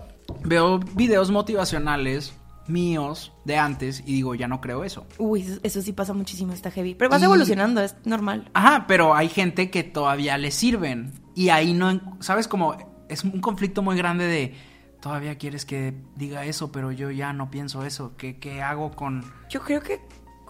veo 0.46 0.80
videos 0.80 1.32
motivacionales 1.32 2.34
míos 2.68 3.34
de 3.46 3.58
antes 3.58 4.02
y 4.06 4.14
digo, 4.14 4.36
ya 4.36 4.48
no 4.48 4.62
creo 4.62 4.84
eso. 4.84 5.06
Uy, 5.18 5.60
eso, 5.64 5.82
sí 5.82 5.94
pasa 5.94 6.14
muchísimo, 6.14 6.54
está 6.54 6.72
heavy. 6.72 6.96
Pero 6.96 7.10
vas 7.10 7.22
Y- 7.22 7.26
evolucionando, 7.26 7.82
es 7.82 7.96
normal. 8.06 8.50
Ajá, 8.54 8.86
pero 8.88 9.16
hay 9.16 9.30
gente 9.30 9.70
que 9.70 9.84
todavía 9.84 10.38
le 10.38 10.52
sirven 10.52 11.14
y 11.36 11.50
ahí 11.50 11.74
no, 11.74 12.18
sabes 12.20 12.48
como 12.48 12.76
es 13.10 13.24
un 13.24 13.42
conflicto 13.42 13.82
muy 13.82 13.98
grande 13.98 14.26
de 14.26 14.56
todavía 15.02 15.38
quieres 15.38 15.66
que 15.66 15.94
diga 16.16 16.46
eso, 16.46 16.72
pero 16.72 16.92
yo 16.92 17.12
ya 17.12 17.34
no 17.34 17.52
pienso 17.52 17.84
eso. 17.86 18.16
¿Qué, 18.18 18.40
qué 18.40 18.62
hago 18.62 18.92
con 18.92 19.24
Yo 19.50 19.62
creo 19.62 19.82
que, 19.82 20.00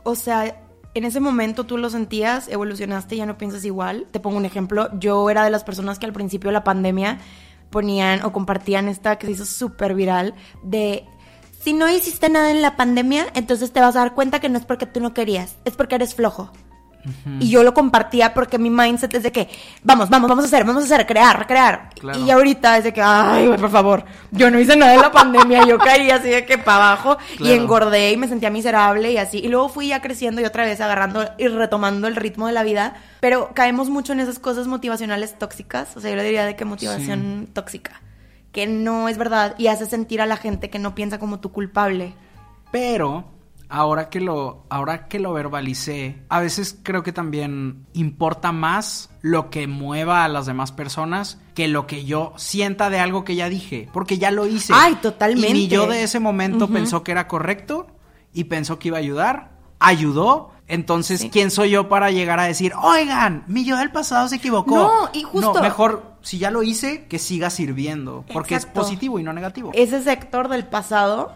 o 0.04 0.14
sea, 0.16 0.62
en 0.94 1.06
ese 1.06 1.20
momento 1.20 1.64
tú 1.66 1.80
lo 1.80 1.90
sentías, 1.90 2.48
evolucionaste, 2.48 3.18
ya 3.18 3.26
no 3.26 3.36
piensas 3.40 3.66
igual. 3.66 4.06
Te 4.12 4.20
pongo 4.20 4.38
un 4.38 4.46
ejemplo. 4.46 4.90
Yo 5.00 5.28
era 5.32 5.44
de 5.44 5.50
las 5.50 5.64
personas 5.64 5.98
que 5.98 6.06
al 6.06 6.14
principio 6.14 6.50
de 6.50 6.54
la 6.54 6.64
pandemia 6.64 7.18
ponían 7.72 8.24
o 8.24 8.32
compartían 8.32 8.88
esta 8.88 9.18
que 9.18 9.26
se 9.26 9.32
hizo 9.32 9.46
súper 9.46 9.96
viral 9.96 10.36
de 10.62 11.06
si 11.64 11.74
no 11.74 11.90
hiciste 11.90 12.30
nada 12.30 12.52
en 12.52 12.62
la 12.62 12.76
pandemia, 12.76 13.28
entonces 13.36 13.72
te 13.72 13.80
vas 13.80 13.96
a 13.96 14.00
dar 14.00 14.14
cuenta 14.14 14.40
que 14.40 14.50
no 14.50 14.58
es 14.58 14.66
porque 14.66 14.86
tú 14.86 15.00
no 15.00 15.14
querías, 15.14 15.56
es 15.64 15.76
porque 15.76 15.96
eres 15.96 16.14
flojo. 16.14 16.52
Y 17.40 17.50
yo 17.50 17.64
lo 17.64 17.74
compartía 17.74 18.34
porque 18.34 18.58
mi 18.58 18.70
mindset 18.70 19.14
es 19.14 19.24
de 19.24 19.32
que, 19.32 19.50
vamos, 19.84 20.10
vamos, 20.10 20.30
vamos 20.30 20.46
a 20.46 20.48
hacer, 20.48 20.64
vamos 20.64 20.84
a 20.84 20.86
hacer, 20.86 21.06
crear, 21.06 21.46
crear. 21.48 21.90
Claro. 22.00 22.18
Y 22.20 22.32
ahorita 22.32 22.78
es 22.78 22.86
de 22.86 22.94
que, 22.94 23.02
ay, 23.02 23.48
por 23.60 23.70
favor, 23.70 24.06
yo 24.32 24.50
no 24.50 24.58
hice 24.58 24.78
nada 24.78 24.94
en 24.94 25.02
la 25.02 25.12
pandemia, 25.14 25.66
yo 25.68 25.78
caí 25.78 26.10
así 26.12 26.30
de 26.30 26.46
que 26.46 26.58
para 26.58 26.92
abajo 26.92 27.18
y 27.40 27.52
engordé 27.52 28.12
y 28.12 28.18
me 28.18 28.30
sentía 28.30 28.50
miserable 28.50 29.12
y 29.12 29.18
así. 29.18 29.40
Y 29.40 29.50
luego 29.50 29.68
fui 29.68 29.90
ya 29.90 30.02
creciendo 30.02 30.42
y 30.42 30.46
otra 30.46 30.66
vez 30.66 30.80
agarrando 30.80 31.30
y 31.38 31.48
retomando 31.48 32.08
el 32.08 32.16
ritmo 32.16 32.48
de 32.48 32.54
la 32.54 32.64
vida. 32.64 32.96
Pero 33.20 33.52
caemos 33.54 33.90
mucho 33.90 34.14
en 34.14 34.22
esas 34.22 34.40
cosas 34.40 34.68
motivacionales 34.68 35.38
tóxicas. 35.38 35.98
O 35.98 36.00
sea, 36.00 36.10
yo 36.10 36.16
le 36.16 36.24
diría 36.24 36.46
de 36.46 36.56
que 36.56 36.64
motivación 36.64 37.50
tóxica. 37.52 38.02
Que 38.54 38.66
no 38.68 39.10
es 39.10 39.18
verdad 39.18 39.56
y 39.58 39.68
hace 39.68 39.86
sentir 39.88 40.22
a 40.22 40.26
la 40.26 40.38
gente 40.38 40.70
que 40.70 40.80
no 40.80 40.96
piensa 40.96 41.20
como 41.20 41.40
tú 41.42 41.52
culpable. 41.52 42.14
Pero 42.72 43.26
ahora 43.70 44.10
que 44.10 44.20
lo 44.22 44.64
ahora 44.70 45.08
que 45.08 45.20
lo 45.20 45.34
verbalicé, 45.34 46.22
a 46.30 46.40
veces 46.40 46.78
creo 46.84 47.04
que 47.04 47.12
también 47.12 47.86
importa 47.94 48.52
más 48.52 49.10
lo 49.22 49.50
que 49.50 49.68
mueva 49.68 50.24
a 50.24 50.28
las 50.28 50.46
demás 50.46 50.72
personas 50.72 51.40
que 51.56 51.68
lo 51.68 51.88
que 51.88 52.06
yo 52.06 52.34
sienta 52.38 52.90
de 52.90 53.00
algo 53.00 53.24
que 53.24 53.36
ya 53.36 53.50
dije, 53.50 53.90
porque 53.92 54.18
ya 54.20 54.32
lo 54.32 54.46
hice. 54.48 54.74
Ay, 54.76 54.96
totalmente. 54.96 55.50
Y 55.50 55.54
mi 55.54 55.68
yo 55.68 55.88
de 55.88 56.04
ese 56.04 56.20
momento 56.20 56.68
pensó 56.68 57.04
que 57.04 57.12
era 57.12 57.28
correcto 57.28 57.88
y 58.34 58.46
pensó 58.46 58.80
que 58.80 58.88
iba 58.90 58.98
a 58.98 59.02
ayudar, 59.02 59.52
ayudó. 59.80 60.52
Entonces, 60.68 61.20
Sí. 61.22 61.30
¿quién 61.30 61.52
soy 61.52 61.72
yo 61.72 61.90
para 61.90 62.10
llegar 62.10 62.40
a 62.40 62.44
decir, 62.46 62.74
oigan, 62.82 63.44
mi 63.48 63.66
yo 63.66 63.78
del 63.78 63.92
pasado 63.92 64.28
se 64.30 64.38
equivocó? 64.38 64.76
No, 64.76 65.10
y 65.14 65.24
justo- 65.24 65.54
No, 65.56 65.62
mejor, 65.62 66.13
si 66.24 66.40
ya 66.40 66.50
lo 66.50 66.64
hice, 66.64 67.06
que 67.06 67.20
siga 67.20 67.50
sirviendo. 67.52 68.26
Porque 68.34 68.56
Exacto. 68.56 68.80
es 68.82 68.86
positivo 68.88 69.20
y 69.20 69.24
no 69.24 69.32
negativo. 69.34 69.70
Ese 69.76 69.98
es 69.98 70.08
Héctor 70.08 70.48
del 70.48 70.66
pasado 70.66 71.36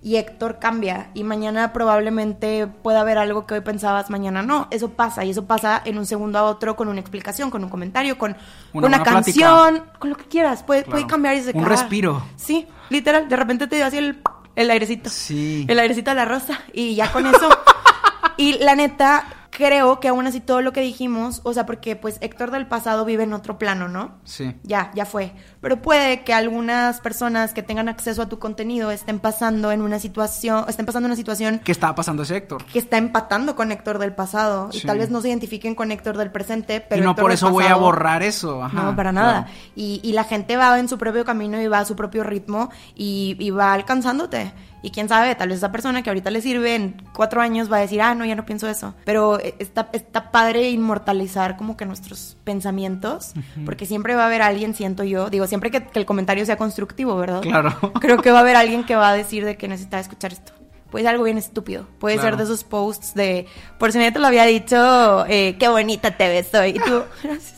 y 0.00 0.14
Héctor 0.14 0.60
cambia 0.60 1.10
y 1.12 1.24
mañana 1.24 1.72
probablemente 1.72 2.68
pueda 2.68 3.00
haber 3.00 3.18
algo 3.18 3.46
que 3.46 3.54
hoy 3.54 3.62
pensabas, 3.62 4.10
mañana 4.10 4.42
no. 4.42 4.68
Eso 4.70 4.90
pasa 4.90 5.24
y 5.24 5.30
eso 5.30 5.46
pasa 5.46 5.82
en 5.84 5.98
un 5.98 6.06
segundo 6.06 6.38
a 6.38 6.44
otro 6.44 6.76
con 6.76 6.86
una 6.86 7.00
explicación, 7.00 7.50
con 7.50 7.64
un 7.64 7.70
comentario, 7.70 8.16
con 8.16 8.36
Una 8.72 9.02
canción, 9.02 9.82
con 9.98 10.10
lo 10.10 10.16
que 10.16 10.24
quieras. 10.26 10.62
Puede, 10.62 10.82
Claro. 10.84 10.92
puede 10.98 11.06
cambiar 11.08 11.34
y 11.36 11.42
se 11.42 11.56
Un 11.56 11.64
respiro. 11.64 12.22
Sí, 12.36 12.66
literal. 12.90 13.28
De 13.28 13.34
repente 13.36 13.66
te 13.66 13.74
dio 13.76 13.86
así 13.86 13.98
el, 13.98 14.20
el 14.54 14.70
airecito. 14.70 15.10
Sí. 15.10 15.64
El 15.68 15.78
airecito 15.80 16.10
de 16.10 16.16
la 16.16 16.26
rosa 16.26 16.60
y 16.72 16.94
ya 16.94 17.10
con 17.10 17.26
eso. 17.26 17.48
y 18.36 18.52
la 18.58 18.76
neta, 18.76 19.24
creo 19.58 19.98
que 19.98 20.06
aún 20.06 20.24
así 20.24 20.38
todo 20.38 20.62
lo 20.62 20.72
que 20.72 20.80
dijimos, 20.80 21.40
o 21.42 21.52
sea, 21.52 21.66
porque 21.66 21.96
pues 21.96 22.18
Héctor 22.20 22.52
del 22.52 22.68
pasado 22.68 23.04
vive 23.04 23.24
en 23.24 23.32
otro 23.32 23.58
plano, 23.58 23.88
¿no? 23.88 24.12
Sí. 24.22 24.54
Ya, 24.62 24.92
ya 24.94 25.04
fue. 25.04 25.32
Pero 25.60 25.82
puede 25.82 26.22
que 26.22 26.32
algunas 26.32 27.00
personas 27.00 27.52
que 27.52 27.64
tengan 27.64 27.88
acceso 27.88 28.22
a 28.22 28.28
tu 28.28 28.38
contenido 28.38 28.92
estén 28.92 29.18
pasando 29.18 29.72
en 29.72 29.82
una 29.82 29.98
situación, 29.98 30.64
estén 30.68 30.86
pasando 30.86 31.06
una 31.06 31.16
situación 31.16 31.60
¿Qué 31.64 31.72
estaba 31.72 31.96
pasando 31.96 32.22
ese 32.22 32.36
Héctor? 32.36 32.64
que 32.66 32.78
está 32.78 32.98
empatando 32.98 33.56
con 33.56 33.72
Héctor 33.72 33.98
del 33.98 34.14
pasado 34.14 34.70
y 34.72 34.80
tal 34.82 34.98
vez 34.98 35.10
no 35.10 35.20
se 35.20 35.28
identifiquen 35.28 35.74
con 35.74 35.90
Héctor 35.90 36.16
del 36.16 36.30
presente, 36.30 36.80
pero 36.80 37.02
y 37.02 37.04
no 37.04 37.10
Héctor 37.10 37.24
por 37.24 37.32
eso 37.32 37.50
voy 37.50 37.64
a 37.64 37.74
borrar 37.74 38.22
eso. 38.22 38.62
Ajá, 38.62 38.80
no, 38.80 38.94
para 38.94 39.10
nada. 39.10 39.44
claro. 39.46 39.58
Y, 39.74 40.00
y 40.04 40.12
la 40.12 40.22
gente 40.22 40.56
va 40.56 40.78
en 40.78 40.88
su 40.88 40.98
propio 40.98 41.24
camino 41.24 41.60
y 41.60 41.66
va 41.66 41.80
a 41.80 41.84
su 41.84 41.96
propio 41.96 42.22
ritmo 42.22 42.70
y, 42.94 43.34
y 43.40 43.50
va 43.50 43.72
alcanzándote. 43.72 44.52
Y 44.82 44.90
quién 44.90 45.08
sabe, 45.08 45.34
tal 45.34 45.48
vez 45.48 45.58
esa 45.58 45.72
persona 45.72 46.02
que 46.02 46.10
ahorita 46.10 46.30
le 46.30 46.40
sirve 46.40 46.74
en 46.74 47.02
cuatro 47.12 47.40
años 47.40 47.70
va 47.70 47.78
a 47.78 47.80
decir, 47.80 48.00
ah, 48.00 48.14
no, 48.14 48.24
ya 48.24 48.34
no 48.34 48.44
pienso 48.46 48.68
eso. 48.68 48.94
Pero 49.04 49.40
eh, 49.40 49.54
está, 49.58 49.88
está 49.92 50.30
padre 50.30 50.70
inmortalizar 50.70 51.56
como 51.56 51.76
que 51.76 51.84
nuestros 51.84 52.36
pensamientos, 52.44 53.32
porque 53.64 53.86
siempre 53.86 54.14
va 54.14 54.24
a 54.24 54.26
haber 54.26 54.42
alguien, 54.42 54.74
siento 54.74 55.04
yo, 55.04 55.30
digo, 55.30 55.46
siempre 55.46 55.70
que, 55.70 55.84
que 55.84 55.98
el 55.98 56.06
comentario 56.06 56.46
sea 56.46 56.56
constructivo, 56.56 57.16
¿verdad? 57.16 57.42
Claro. 57.42 57.74
Creo 58.00 58.22
que 58.22 58.30
va 58.30 58.38
a 58.38 58.42
haber 58.42 58.56
alguien 58.56 58.84
que 58.84 58.96
va 58.96 59.10
a 59.10 59.14
decir 59.14 59.44
de 59.44 59.56
que 59.56 59.68
necesita 59.68 59.98
escuchar 59.98 60.32
esto. 60.32 60.52
Puede 60.90 61.04
ser 61.04 61.10
algo 61.12 61.24
bien 61.24 61.36
estúpido. 61.38 61.86
Puede 61.98 62.14
Claro. 62.16 62.30
ser 62.30 62.36
de 62.38 62.44
esos 62.44 62.64
posts 62.64 63.14
de, 63.14 63.46
por 63.78 63.92
si 63.92 63.98
nadie 63.98 64.12
te 64.12 64.18
lo 64.20 64.26
había 64.26 64.44
dicho, 64.44 65.26
eh, 65.26 65.56
qué 65.58 65.68
bonita 65.68 66.16
te 66.16 66.28
ves 66.28 66.52
hoy. 66.54 66.70
Y 66.70 66.78
tú, 66.80 67.02
gracias. 67.22 67.54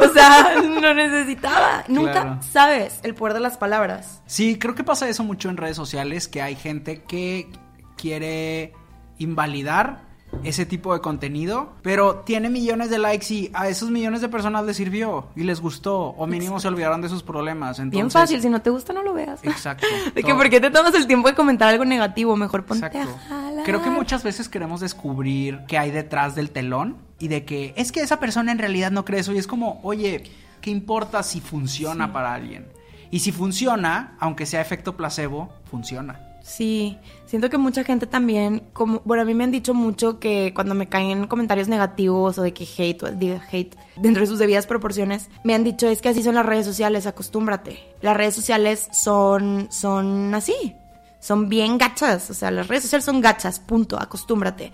O 0.00 0.12
sea, 0.12 0.56
no 0.80 0.92
necesitaba. 0.94 1.84
Nunca 1.88 2.12
Claro. 2.12 2.38
sabes 2.42 3.00
el 3.02 3.14
poder 3.14 3.34
de 3.34 3.40
las 3.40 3.56
palabras. 3.56 4.22
Sí, 4.26 4.58
creo 4.58 4.74
que 4.74 4.84
pasa 4.84 5.08
eso 5.08 5.24
mucho 5.24 5.48
en 5.48 5.56
redes 5.56 5.76
sociales, 5.76 6.28
que 6.28 6.42
hay 6.42 6.54
gente 6.54 7.02
que 7.02 7.48
quiere 7.96 8.74
invalidar 9.18 10.05
ese 10.44 10.66
tipo 10.66 10.94
de 10.94 11.00
contenido, 11.00 11.72
pero 11.82 12.16
tiene 12.20 12.50
millones 12.50 12.90
de 12.90 12.98
likes 12.98 13.32
y 13.32 13.50
a 13.54 13.68
esos 13.68 13.90
millones 13.90 14.20
de 14.20 14.28
personas 14.28 14.64
les 14.64 14.76
sirvió 14.76 15.28
y 15.36 15.42
les 15.44 15.60
gustó, 15.60 15.98
o 15.98 16.26
mínimo 16.26 16.60
se 16.60 16.68
olvidaron 16.68 17.00
de 17.02 17.08
sus 17.08 17.22
problemas. 17.22 17.78
Entonces, 17.78 17.92
Bien 17.92 18.10
fácil. 18.10 18.40
Si 18.40 18.48
no 18.48 18.62
te 18.62 18.70
gusta, 18.70 18.92
no 18.92 19.02
lo 19.02 19.12
veas. 19.12 19.42
Exacto. 19.42 19.86
De 20.14 20.22
que. 20.22 20.34
¿por 20.34 20.50
qué 20.50 20.60
te 20.60 20.70
tomas 20.70 20.94
el 20.94 21.06
tiempo 21.06 21.28
de 21.28 21.34
comentar 21.34 21.68
algo 21.68 21.84
negativo? 21.84 22.36
Mejor 22.36 22.64
ponte 22.64 22.86
Exacto. 22.86 23.10
a 23.10 23.28
jalar. 23.28 23.64
Creo 23.64 23.82
que 23.82 23.90
muchas 23.90 24.22
veces 24.22 24.48
queremos 24.48 24.80
descubrir 24.80 25.60
qué 25.66 25.78
hay 25.78 25.90
detrás 25.90 26.34
del 26.34 26.50
telón 26.50 26.96
y 27.18 27.28
de 27.28 27.44
que 27.44 27.72
es 27.76 27.92
que 27.92 28.00
esa 28.00 28.20
persona 28.20 28.52
en 28.52 28.58
realidad 28.58 28.90
no 28.90 29.04
cree 29.04 29.20
eso 29.20 29.32
y 29.32 29.38
es 29.38 29.46
como, 29.46 29.80
oye, 29.82 30.24
¿qué 30.60 30.70
importa 30.70 31.22
si 31.22 31.40
funciona 31.40 32.12
para 32.12 32.34
alguien? 32.34 32.66
Y 33.10 33.20
si 33.20 33.32
funciona, 33.32 34.16
aunque 34.20 34.46
sea 34.46 34.60
efecto 34.60 34.96
placebo, 34.96 35.52
funciona. 35.70 36.25
Sí, 36.48 36.96
siento 37.26 37.50
que 37.50 37.58
mucha 37.58 37.82
gente 37.82 38.06
también, 38.06 38.62
como, 38.72 39.02
bueno, 39.04 39.22
a 39.24 39.26
mí 39.26 39.34
me 39.34 39.42
han 39.42 39.50
dicho 39.50 39.74
mucho 39.74 40.20
que 40.20 40.52
cuando 40.54 40.76
me 40.76 40.88
caen 40.88 41.26
comentarios 41.26 41.66
negativos 41.66 42.38
o 42.38 42.42
de 42.42 42.54
que 42.54 42.64
hate, 42.78 43.02
o 43.02 43.10
diga 43.10 43.42
hate, 43.50 43.74
dentro 43.96 44.20
de 44.20 44.28
sus 44.28 44.38
debidas 44.38 44.64
proporciones, 44.68 45.28
me 45.42 45.54
han 45.54 45.64
dicho 45.64 45.88
es 45.88 46.00
que 46.00 46.08
así 46.08 46.22
son 46.22 46.36
las 46.36 46.46
redes 46.46 46.64
sociales, 46.64 47.06
acostúmbrate. 47.08 47.80
Las 48.00 48.16
redes 48.16 48.36
sociales 48.36 48.88
son, 48.92 49.66
son 49.72 50.32
así, 50.36 50.72
son 51.18 51.48
bien 51.48 51.78
gachas, 51.78 52.30
o 52.30 52.34
sea, 52.34 52.52
las 52.52 52.68
redes 52.68 52.84
sociales 52.84 53.04
son 53.04 53.20
gachas, 53.20 53.58
punto, 53.58 53.98
acostúmbrate. 54.00 54.70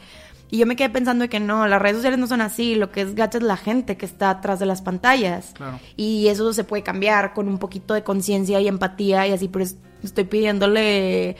Y 0.50 0.58
yo 0.58 0.66
me 0.66 0.76
quedé 0.76 0.90
pensando 0.90 1.22
de 1.22 1.30
que 1.30 1.40
no, 1.40 1.66
las 1.66 1.80
redes 1.80 1.96
sociales 1.96 2.18
no 2.18 2.26
son 2.26 2.42
así, 2.42 2.74
lo 2.74 2.90
que 2.92 3.00
es 3.00 3.14
gacha 3.14 3.38
es 3.38 3.44
la 3.44 3.56
gente 3.56 3.96
que 3.96 4.04
está 4.04 4.28
atrás 4.28 4.58
de 4.58 4.66
las 4.66 4.82
pantallas. 4.82 5.52
Claro. 5.54 5.80
Y 5.96 6.28
eso 6.28 6.52
se 6.52 6.64
puede 6.64 6.82
cambiar 6.82 7.32
con 7.32 7.48
un 7.48 7.56
poquito 7.56 7.94
de 7.94 8.04
conciencia 8.04 8.60
y 8.60 8.68
empatía 8.68 9.26
y 9.26 9.32
así, 9.32 9.48
pero 9.48 9.64
es- 9.64 9.78
estoy 10.02 10.24
pidiéndole 10.24 11.36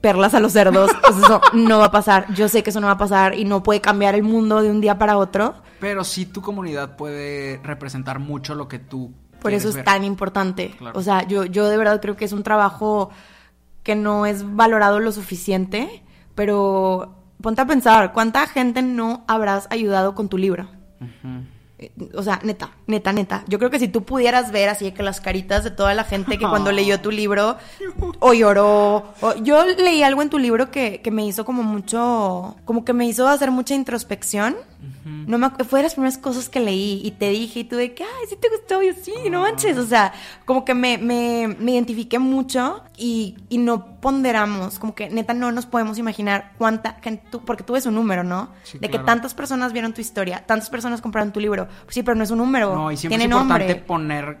perlas 0.00 0.34
a 0.34 0.40
los 0.40 0.52
cerdos, 0.52 0.90
pues 1.02 1.16
eso 1.16 1.40
no 1.52 1.78
va 1.78 1.86
a 1.86 1.90
pasar. 1.90 2.32
Yo 2.34 2.48
sé 2.48 2.62
que 2.62 2.70
eso 2.70 2.80
no 2.80 2.86
va 2.86 2.94
a 2.94 2.98
pasar 2.98 3.34
y 3.34 3.44
no 3.44 3.62
puede 3.62 3.80
cambiar 3.80 4.14
el 4.14 4.22
mundo 4.22 4.62
de 4.62 4.70
un 4.70 4.80
día 4.80 4.98
para 4.98 5.18
otro. 5.18 5.54
Pero 5.80 6.04
sí 6.04 6.26
tu 6.26 6.42
comunidad 6.42 6.96
puede 6.96 7.60
representar 7.62 8.18
mucho 8.18 8.54
lo 8.54 8.68
que 8.68 8.78
tú 8.78 9.12
Por 9.40 9.52
eso 9.52 9.68
es 9.68 9.76
ver. 9.76 9.84
tan 9.84 10.04
importante. 10.04 10.74
Claro. 10.78 10.98
O 10.98 11.02
sea, 11.02 11.26
yo, 11.26 11.44
yo 11.44 11.68
de 11.68 11.76
verdad 11.76 12.00
creo 12.00 12.16
que 12.16 12.24
es 12.24 12.32
un 12.32 12.42
trabajo 12.42 13.10
que 13.82 13.94
no 13.94 14.26
es 14.26 14.54
valorado 14.54 15.00
lo 15.00 15.10
suficiente, 15.12 16.02
pero 16.34 17.16
ponte 17.40 17.62
a 17.62 17.66
pensar, 17.66 18.12
¿cuánta 18.12 18.46
gente 18.46 18.82
no 18.82 19.24
habrás 19.26 19.66
ayudado 19.70 20.14
con 20.14 20.28
tu 20.28 20.36
libro? 20.36 20.68
O 22.14 22.22
sea, 22.22 22.40
neta, 22.42 22.70
neta, 22.86 23.12
neta. 23.12 23.44
Yo 23.48 23.58
creo 23.58 23.70
que 23.70 23.78
si 23.78 23.88
tú 23.88 24.04
pudieras 24.04 24.52
ver 24.52 24.68
así 24.68 24.92
que 24.92 25.02
las 25.02 25.20
caritas 25.20 25.64
de 25.64 25.70
toda 25.70 25.94
la 25.94 26.04
gente 26.04 26.38
que 26.38 26.44
cuando 26.46 26.72
leyó 26.72 27.00
tu 27.00 27.10
libro 27.10 27.56
o 28.20 28.34
lloró. 28.34 29.12
o- 29.20 29.34
yo 29.42 29.64
leí 29.64 30.02
algo 30.02 30.20
en 30.22 30.30
tu 30.30 30.38
libro 30.38 30.70
que, 30.70 31.00
que 31.00 31.10
me 31.10 31.24
hizo 31.26 31.44
como 31.44 31.62
mucho, 31.62 32.56
como 32.64 32.84
que 32.84 32.92
me 32.92 33.06
hizo 33.06 33.26
hacer 33.28 33.50
mucha 33.50 33.74
introspección. 33.74 34.56
No 35.04 35.36
me, 35.38 35.50
fue 35.64 35.80
de 35.80 35.84
las 35.84 35.94
primeras 35.94 36.16
cosas 36.18 36.48
que 36.48 36.58
leí 36.60 37.00
y 37.04 37.10
te 37.12 37.28
dije 37.28 37.60
y 37.60 37.64
tú 37.64 37.76
de 37.76 37.94
que, 37.94 38.02
ay, 38.02 38.26
sí 38.28 38.36
te 38.40 38.48
gustó, 38.48 38.82
y 38.82 38.86
yo 38.88 38.92
sí, 39.02 39.12
no 39.30 39.40
manches. 39.42 39.76
O 39.76 39.84
sea, 39.86 40.12
como 40.46 40.64
que 40.64 40.72
me, 40.74 40.96
me, 40.98 41.54
me 41.58 41.72
identifiqué 41.72 42.18
mucho 42.18 42.82
y, 42.96 43.36
y 43.50 43.58
no 43.58 44.00
ponderamos, 44.00 44.78
como 44.78 44.94
que 44.94 45.10
neta 45.10 45.34
no 45.34 45.52
nos 45.52 45.66
podemos 45.66 45.98
imaginar 45.98 46.52
cuánta 46.58 46.94
gente, 47.02 47.24
tú- 47.30 47.40
porque 47.44 47.62
tú 47.62 47.74
ves 47.74 47.84
un 47.86 47.94
número, 47.94 48.24
¿no? 48.24 48.50
Sí, 48.62 48.78
de 48.78 48.88
que 48.90 48.98
tantas 48.98 49.34
personas 49.34 49.72
vieron 49.74 49.92
tu 49.92 50.00
historia, 50.00 50.44
tantas 50.46 50.70
personas 50.70 51.00
compraron 51.02 51.32
tu 51.32 51.40
libro. 51.40 51.68
Pues 51.84 51.94
sí, 51.94 52.02
pero 52.02 52.14
no 52.14 52.24
es 52.24 52.30
un 52.30 52.38
número. 52.38 52.74
No, 52.74 52.92
y 52.92 52.96
siempre 52.96 53.18
tiene 53.18 53.34
es 53.34 53.40
importante 53.40 53.74
nombre. 53.74 53.86
poner 53.86 54.38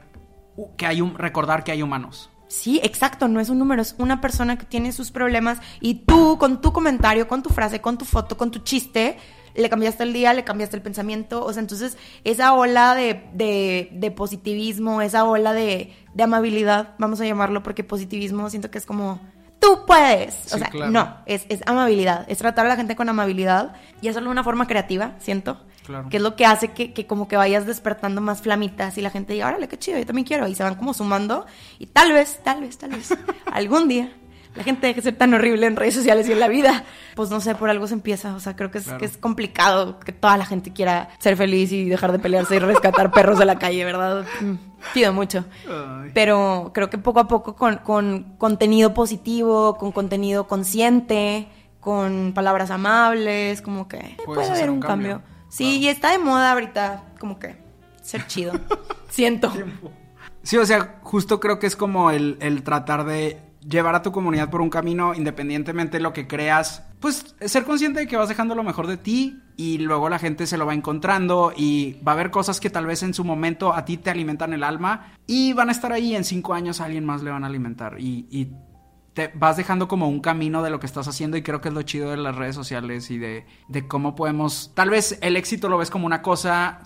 que 0.76 0.86
hay 0.86 1.00
un 1.00 1.16
recordar 1.16 1.64
que 1.64 1.72
hay 1.72 1.82
humanos. 1.82 2.30
Sí, 2.48 2.80
exacto, 2.82 3.28
no 3.28 3.38
es 3.38 3.48
un 3.48 3.60
número, 3.60 3.80
es 3.80 3.94
una 3.98 4.20
persona 4.20 4.58
que 4.58 4.66
tiene 4.66 4.90
sus 4.90 5.12
problemas 5.12 5.58
y 5.80 6.04
tú 6.04 6.36
con 6.36 6.60
tu 6.60 6.72
comentario, 6.72 7.28
con 7.28 7.44
tu 7.44 7.50
frase, 7.50 7.80
con 7.80 7.96
tu 7.96 8.04
foto, 8.04 8.36
con 8.36 8.50
tu 8.50 8.58
chiste, 8.58 9.18
le 9.54 9.70
cambiaste 9.70 10.02
el 10.02 10.12
día, 10.12 10.34
le 10.34 10.42
cambiaste 10.42 10.74
el 10.74 10.82
pensamiento, 10.82 11.44
o 11.44 11.52
sea, 11.52 11.60
entonces 11.60 11.96
esa 12.24 12.52
ola 12.54 12.96
de, 12.96 13.22
de, 13.34 13.90
de 13.92 14.10
positivismo, 14.10 15.00
esa 15.00 15.24
ola 15.24 15.52
de, 15.52 15.94
de 16.12 16.22
amabilidad, 16.24 16.96
vamos 16.98 17.20
a 17.20 17.24
llamarlo, 17.24 17.62
porque 17.62 17.84
positivismo 17.84 18.50
siento 18.50 18.68
que 18.68 18.78
es 18.78 18.86
como, 18.86 19.20
tú 19.60 19.84
puedes, 19.86 20.52
o 20.52 20.58
sea, 20.58 20.68
claro. 20.68 20.90
no, 20.90 21.16
es, 21.26 21.46
es 21.48 21.60
amabilidad, 21.66 22.24
es 22.28 22.38
tratar 22.38 22.66
a 22.66 22.70
la 22.70 22.76
gente 22.76 22.96
con 22.96 23.08
amabilidad 23.08 23.74
y 24.00 24.08
hacerlo 24.08 24.30
de 24.30 24.32
una 24.32 24.44
forma 24.44 24.66
creativa, 24.66 25.12
siento. 25.18 25.60
Claro. 25.84 26.08
Que 26.08 26.18
es 26.18 26.22
lo 26.22 26.36
que 26.36 26.46
hace 26.46 26.68
que, 26.68 26.92
que 26.92 27.06
como 27.06 27.26
que 27.26 27.36
vayas 27.36 27.66
despertando 27.66 28.20
más 28.20 28.42
flamitas 28.42 28.96
y 28.96 29.00
la 29.00 29.10
gente 29.10 29.32
diga, 29.32 29.48
órale, 29.48 29.66
qué 29.66 29.78
chido, 29.78 29.98
yo 29.98 30.06
también 30.06 30.26
quiero. 30.26 30.46
Y 30.46 30.54
se 30.54 30.62
van 30.62 30.76
como 30.76 30.94
sumando. 30.94 31.46
Y 31.78 31.86
tal 31.86 32.12
vez, 32.12 32.40
tal 32.44 32.60
vez, 32.60 32.78
tal 32.78 32.90
vez, 32.90 33.12
algún 33.52 33.88
día 33.88 34.12
la 34.54 34.64
gente 34.64 34.86
deje 34.88 34.96
de 35.00 35.02
ser 35.10 35.16
tan 35.16 35.32
horrible 35.32 35.66
en 35.66 35.76
redes 35.76 35.94
sociales 35.94 36.28
y 36.28 36.32
en 36.32 36.40
la 36.40 36.48
vida. 36.48 36.84
Pues 37.14 37.30
no 37.30 37.40
sé, 37.40 37.54
por 37.54 37.70
algo 37.70 37.86
se 37.86 37.94
empieza. 37.94 38.34
O 38.34 38.40
sea, 38.40 38.56
creo 38.56 38.70
que 38.70 38.78
es, 38.78 38.84
Claro. 38.84 38.98
que 38.98 39.04
es 39.06 39.16
complicado 39.16 40.00
que 40.00 40.12
toda 40.12 40.36
la 40.36 40.44
gente 40.46 40.72
quiera 40.72 41.08
ser 41.18 41.36
feliz 41.36 41.70
y 41.72 41.88
dejar 41.88 42.10
de 42.12 42.18
pelearse 42.18 42.56
y 42.56 42.58
rescatar 42.58 43.10
perros 43.12 43.38
de 43.38 43.44
la 43.44 43.58
calle, 43.58 43.84
¿verdad? 43.84 44.24
Mm, 44.40 44.54
Pido 44.94 45.12
mucho. 45.12 45.44
Ay. 45.68 46.10
Pero 46.14 46.70
creo 46.74 46.90
que 46.90 46.98
poco 46.98 47.20
a 47.20 47.28
poco 47.28 47.54
con, 47.54 47.76
con 47.78 48.34
contenido 48.38 48.92
positivo, 48.94 49.76
con 49.76 49.92
contenido 49.92 50.48
consciente, 50.48 51.48
con 51.78 52.32
palabras 52.34 52.70
amables, 52.70 53.62
como 53.62 53.86
que 53.88 53.98
eh, 53.98 54.16
puede 54.24 54.48
haber 54.50 54.70
un 54.70 54.80
cambio. 54.80 55.18
cambio. 55.18 55.30
Sí, 55.48 55.78
y 55.78 55.88
está 55.88 56.10
de 56.12 56.18
moda 56.18 56.52
ahorita, 56.52 57.04
como 57.18 57.38
que 57.38 57.56
ser 58.02 58.26
chido. 58.26 58.52
Siento. 59.10 59.52
Sí, 60.42 60.56
o 60.56 60.64
sea, 60.64 60.98
justo 61.02 61.38
creo 61.40 61.58
que 61.58 61.66
es 61.66 61.76
como 61.76 62.10
el, 62.10 62.38
el 62.40 62.62
tratar 62.62 63.04
de 63.04 63.40
llevar 63.68 63.94
a 63.94 64.02
tu 64.02 64.12
comunidad 64.12 64.50
por 64.50 64.60
un 64.60 64.70
camino 64.70 65.14
independientemente 65.14 65.98
de 65.98 66.02
lo 66.02 66.12
que 66.12 66.26
creas. 66.26 66.84
Pues 67.00 67.34
ser 67.40 67.64
consciente 67.64 68.00
de 68.00 68.06
que 68.06 68.16
vas 68.16 68.28
dejando 68.28 68.54
lo 68.54 68.62
mejor 68.62 68.86
de 68.86 68.96
ti 68.96 69.42
y 69.56 69.78
luego 69.78 70.08
la 70.08 70.18
gente 70.18 70.46
se 70.46 70.56
lo 70.56 70.66
va 70.66 70.74
encontrando 70.74 71.52
y 71.56 71.98
va 72.06 72.12
a 72.12 72.14
haber 72.14 72.30
cosas 72.30 72.60
que 72.60 72.70
tal 72.70 72.86
vez 72.86 73.02
en 73.02 73.14
su 73.14 73.24
momento 73.24 73.74
a 73.74 73.84
ti 73.84 73.96
te 73.96 74.10
alimentan 74.10 74.52
el 74.52 74.64
alma 74.64 75.12
y 75.26 75.52
van 75.52 75.68
a 75.68 75.72
estar 75.72 75.92
ahí 75.92 76.14
en 76.14 76.24
cinco 76.24 76.54
años 76.54 76.80
a 76.80 76.86
alguien 76.86 77.04
más 77.04 77.22
le 77.22 77.30
van 77.30 77.44
a 77.44 77.46
alimentar 77.46 77.96
y, 77.98 78.26
y 78.30 78.48
te 79.14 79.30
vas 79.34 79.56
dejando 79.56 79.88
como 79.88 80.08
un 80.08 80.20
camino 80.20 80.62
de 80.62 80.70
lo 80.70 80.78
que 80.78 80.86
estás 80.86 81.08
haciendo 81.08 81.36
y 81.36 81.42
creo 81.42 81.60
que 81.60 81.68
es 81.68 81.74
lo 81.74 81.82
chido 81.82 82.10
de 82.10 82.16
las 82.16 82.36
redes 82.36 82.54
sociales 82.54 83.10
y 83.10 83.18
de, 83.18 83.44
de 83.68 83.88
cómo 83.88 84.14
podemos, 84.14 84.70
tal 84.74 84.88
vez 84.90 85.18
el 85.20 85.36
éxito 85.36 85.68
lo 85.68 85.78
ves 85.78 85.90
como 85.90 86.06
una 86.06 86.22
cosa 86.22 86.80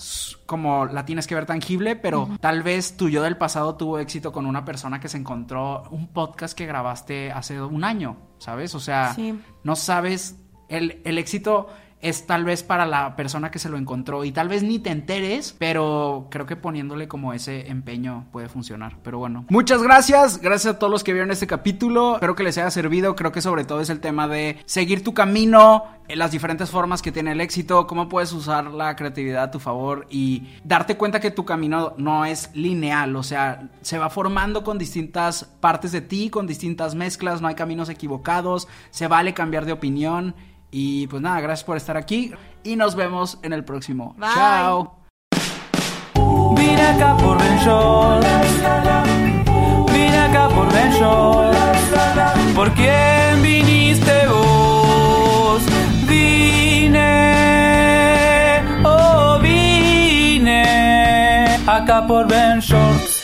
como 0.47 0.87
la 0.87 1.05
tienes 1.05 1.27
que 1.27 1.35
ver 1.35 1.47
tangible, 1.47 1.97
pero 1.97 2.29
tal 2.41 2.63
vez 2.63 2.97
tu 2.97 3.09
yo 3.09 3.23
del 3.23 3.37
pasado 3.37 3.77
tuvo 3.77 3.99
éxito 3.99 4.33
con 4.33 4.47
una 4.47 4.65
persona 4.65 5.01
que 5.01 5.09
se 5.09 5.19
encontró 5.19 5.83
un 5.91 6.09
podcast 6.13 6.57
que 6.57 6.67
grabaste 6.67 7.31
hace 7.31 7.61
un 7.61 7.85
año, 7.85 8.17
¿sabes? 8.39 8.75
O 8.75 8.81
sea, 8.81 9.13
Sí. 9.15 9.39
no 9.63 9.77
sabes, 9.77 10.37
el, 10.69 11.03
el 11.05 11.19
éxito 11.19 11.69
es 12.05 12.27
tal 12.27 12.45
vez 12.45 12.63
para 12.63 12.85
la 12.85 13.17
persona 13.17 13.51
que 13.51 13.59
se 13.59 13.71
lo 13.71 13.79
encontró 13.79 14.25
y 14.25 14.31
tal 14.31 14.49
vez 14.49 14.63
ni 14.63 14.79
te 14.79 14.91
enteres, 14.91 15.57
pero 15.59 16.29
creo 16.31 16.45
que 16.45 16.55
poniéndole 16.55 17.09
como 17.09 17.33
ese 17.33 17.71
empeño 17.71 18.27
puede 18.31 18.51
funcionar. 18.51 18.99
Pero 19.03 19.19
bueno, 19.19 19.47
muchas 19.49 19.83
gracias, 19.83 20.39
gracias 20.39 20.75
a 20.75 20.79
todos 20.79 20.91
los 20.91 21.03
que 21.03 21.15
vieron 21.15 21.31
este 21.31 21.47
capítulo, 21.47 22.17
espero 22.17 22.37
que 22.37 22.45
les 22.45 22.59
haya 22.59 22.71
servido, 22.71 23.17
creo 23.17 23.33
que 23.33 23.41
sobre 23.41 23.65
todo 23.65 23.81
es 23.81 23.89
el 23.89 24.01
tema 24.01 24.29
de 24.29 24.59
seguir 24.67 25.03
tu 25.03 25.15
camino, 25.15 25.85
en 26.07 26.19
las 26.19 26.31
diferentes 26.31 26.71
formas 26.71 27.01
que 27.01 27.13
tiene 27.13 27.33
el 27.33 27.41
éxito, 27.41 27.87
cómo 27.87 28.09
puedes 28.11 28.33
usar 28.33 28.67
la 28.67 28.95
creatividad 28.95 29.45
a 29.45 29.51
tu 29.51 29.59
favor 29.59 30.07
y 30.11 30.43
darte 30.63 30.99
cuenta 30.99 31.21
que 31.21 31.31
tu 31.31 31.47
camino 31.47 31.95
no 31.97 32.27
es 32.27 32.51
lineal, 32.55 33.17
o 33.17 33.23
sea, 33.23 33.71
se 33.81 33.99
va 33.99 34.11
formando 34.11 34.63
con 34.63 34.77
distintas 34.77 35.45
partes 35.61 35.93
de 35.93 36.03
ti, 36.03 36.29
con 36.29 36.47
distintas 36.47 36.95
mezclas, 36.95 37.41
no 37.41 37.49
hay 37.49 37.55
caminos 37.55 37.89
equivocados, 37.89 38.69
se 38.91 39.09
vale 39.09 39.33
cambiar 39.33 39.65
de 39.65 39.73
opinión. 39.73 40.35
Y 40.77 41.07
pues 41.07 41.23
nada, 41.23 41.41
gracias 41.41 41.63
por 41.63 41.77
estar 41.77 41.97
aquí 41.97 42.33
y 42.65 42.75
nos 42.75 42.97
vemos 42.97 43.39
en 43.45 43.53
el 43.53 43.65
próximo. 43.65 44.17
Bye. 44.19 44.29
Chao. 44.35 44.99
Vine 46.57 46.83
acá 46.83 47.17
por 47.17 47.39
Ben 47.39 47.59
Short. 47.59 48.27
Vine 49.93 50.19
acá 50.19 50.49
por 50.49 50.73
Ben 50.73 50.91
Short. 50.91 51.57
¿Por 52.57 52.73
quién 52.73 53.41
viniste 53.41 54.27
vos? 54.27 55.63
Vine, 56.09 57.05
oh 58.85 59.39
vine 59.41 60.65
acá 61.69 62.05
por 62.05 62.27
Ben 62.27 62.59
Shorts. 62.59 63.24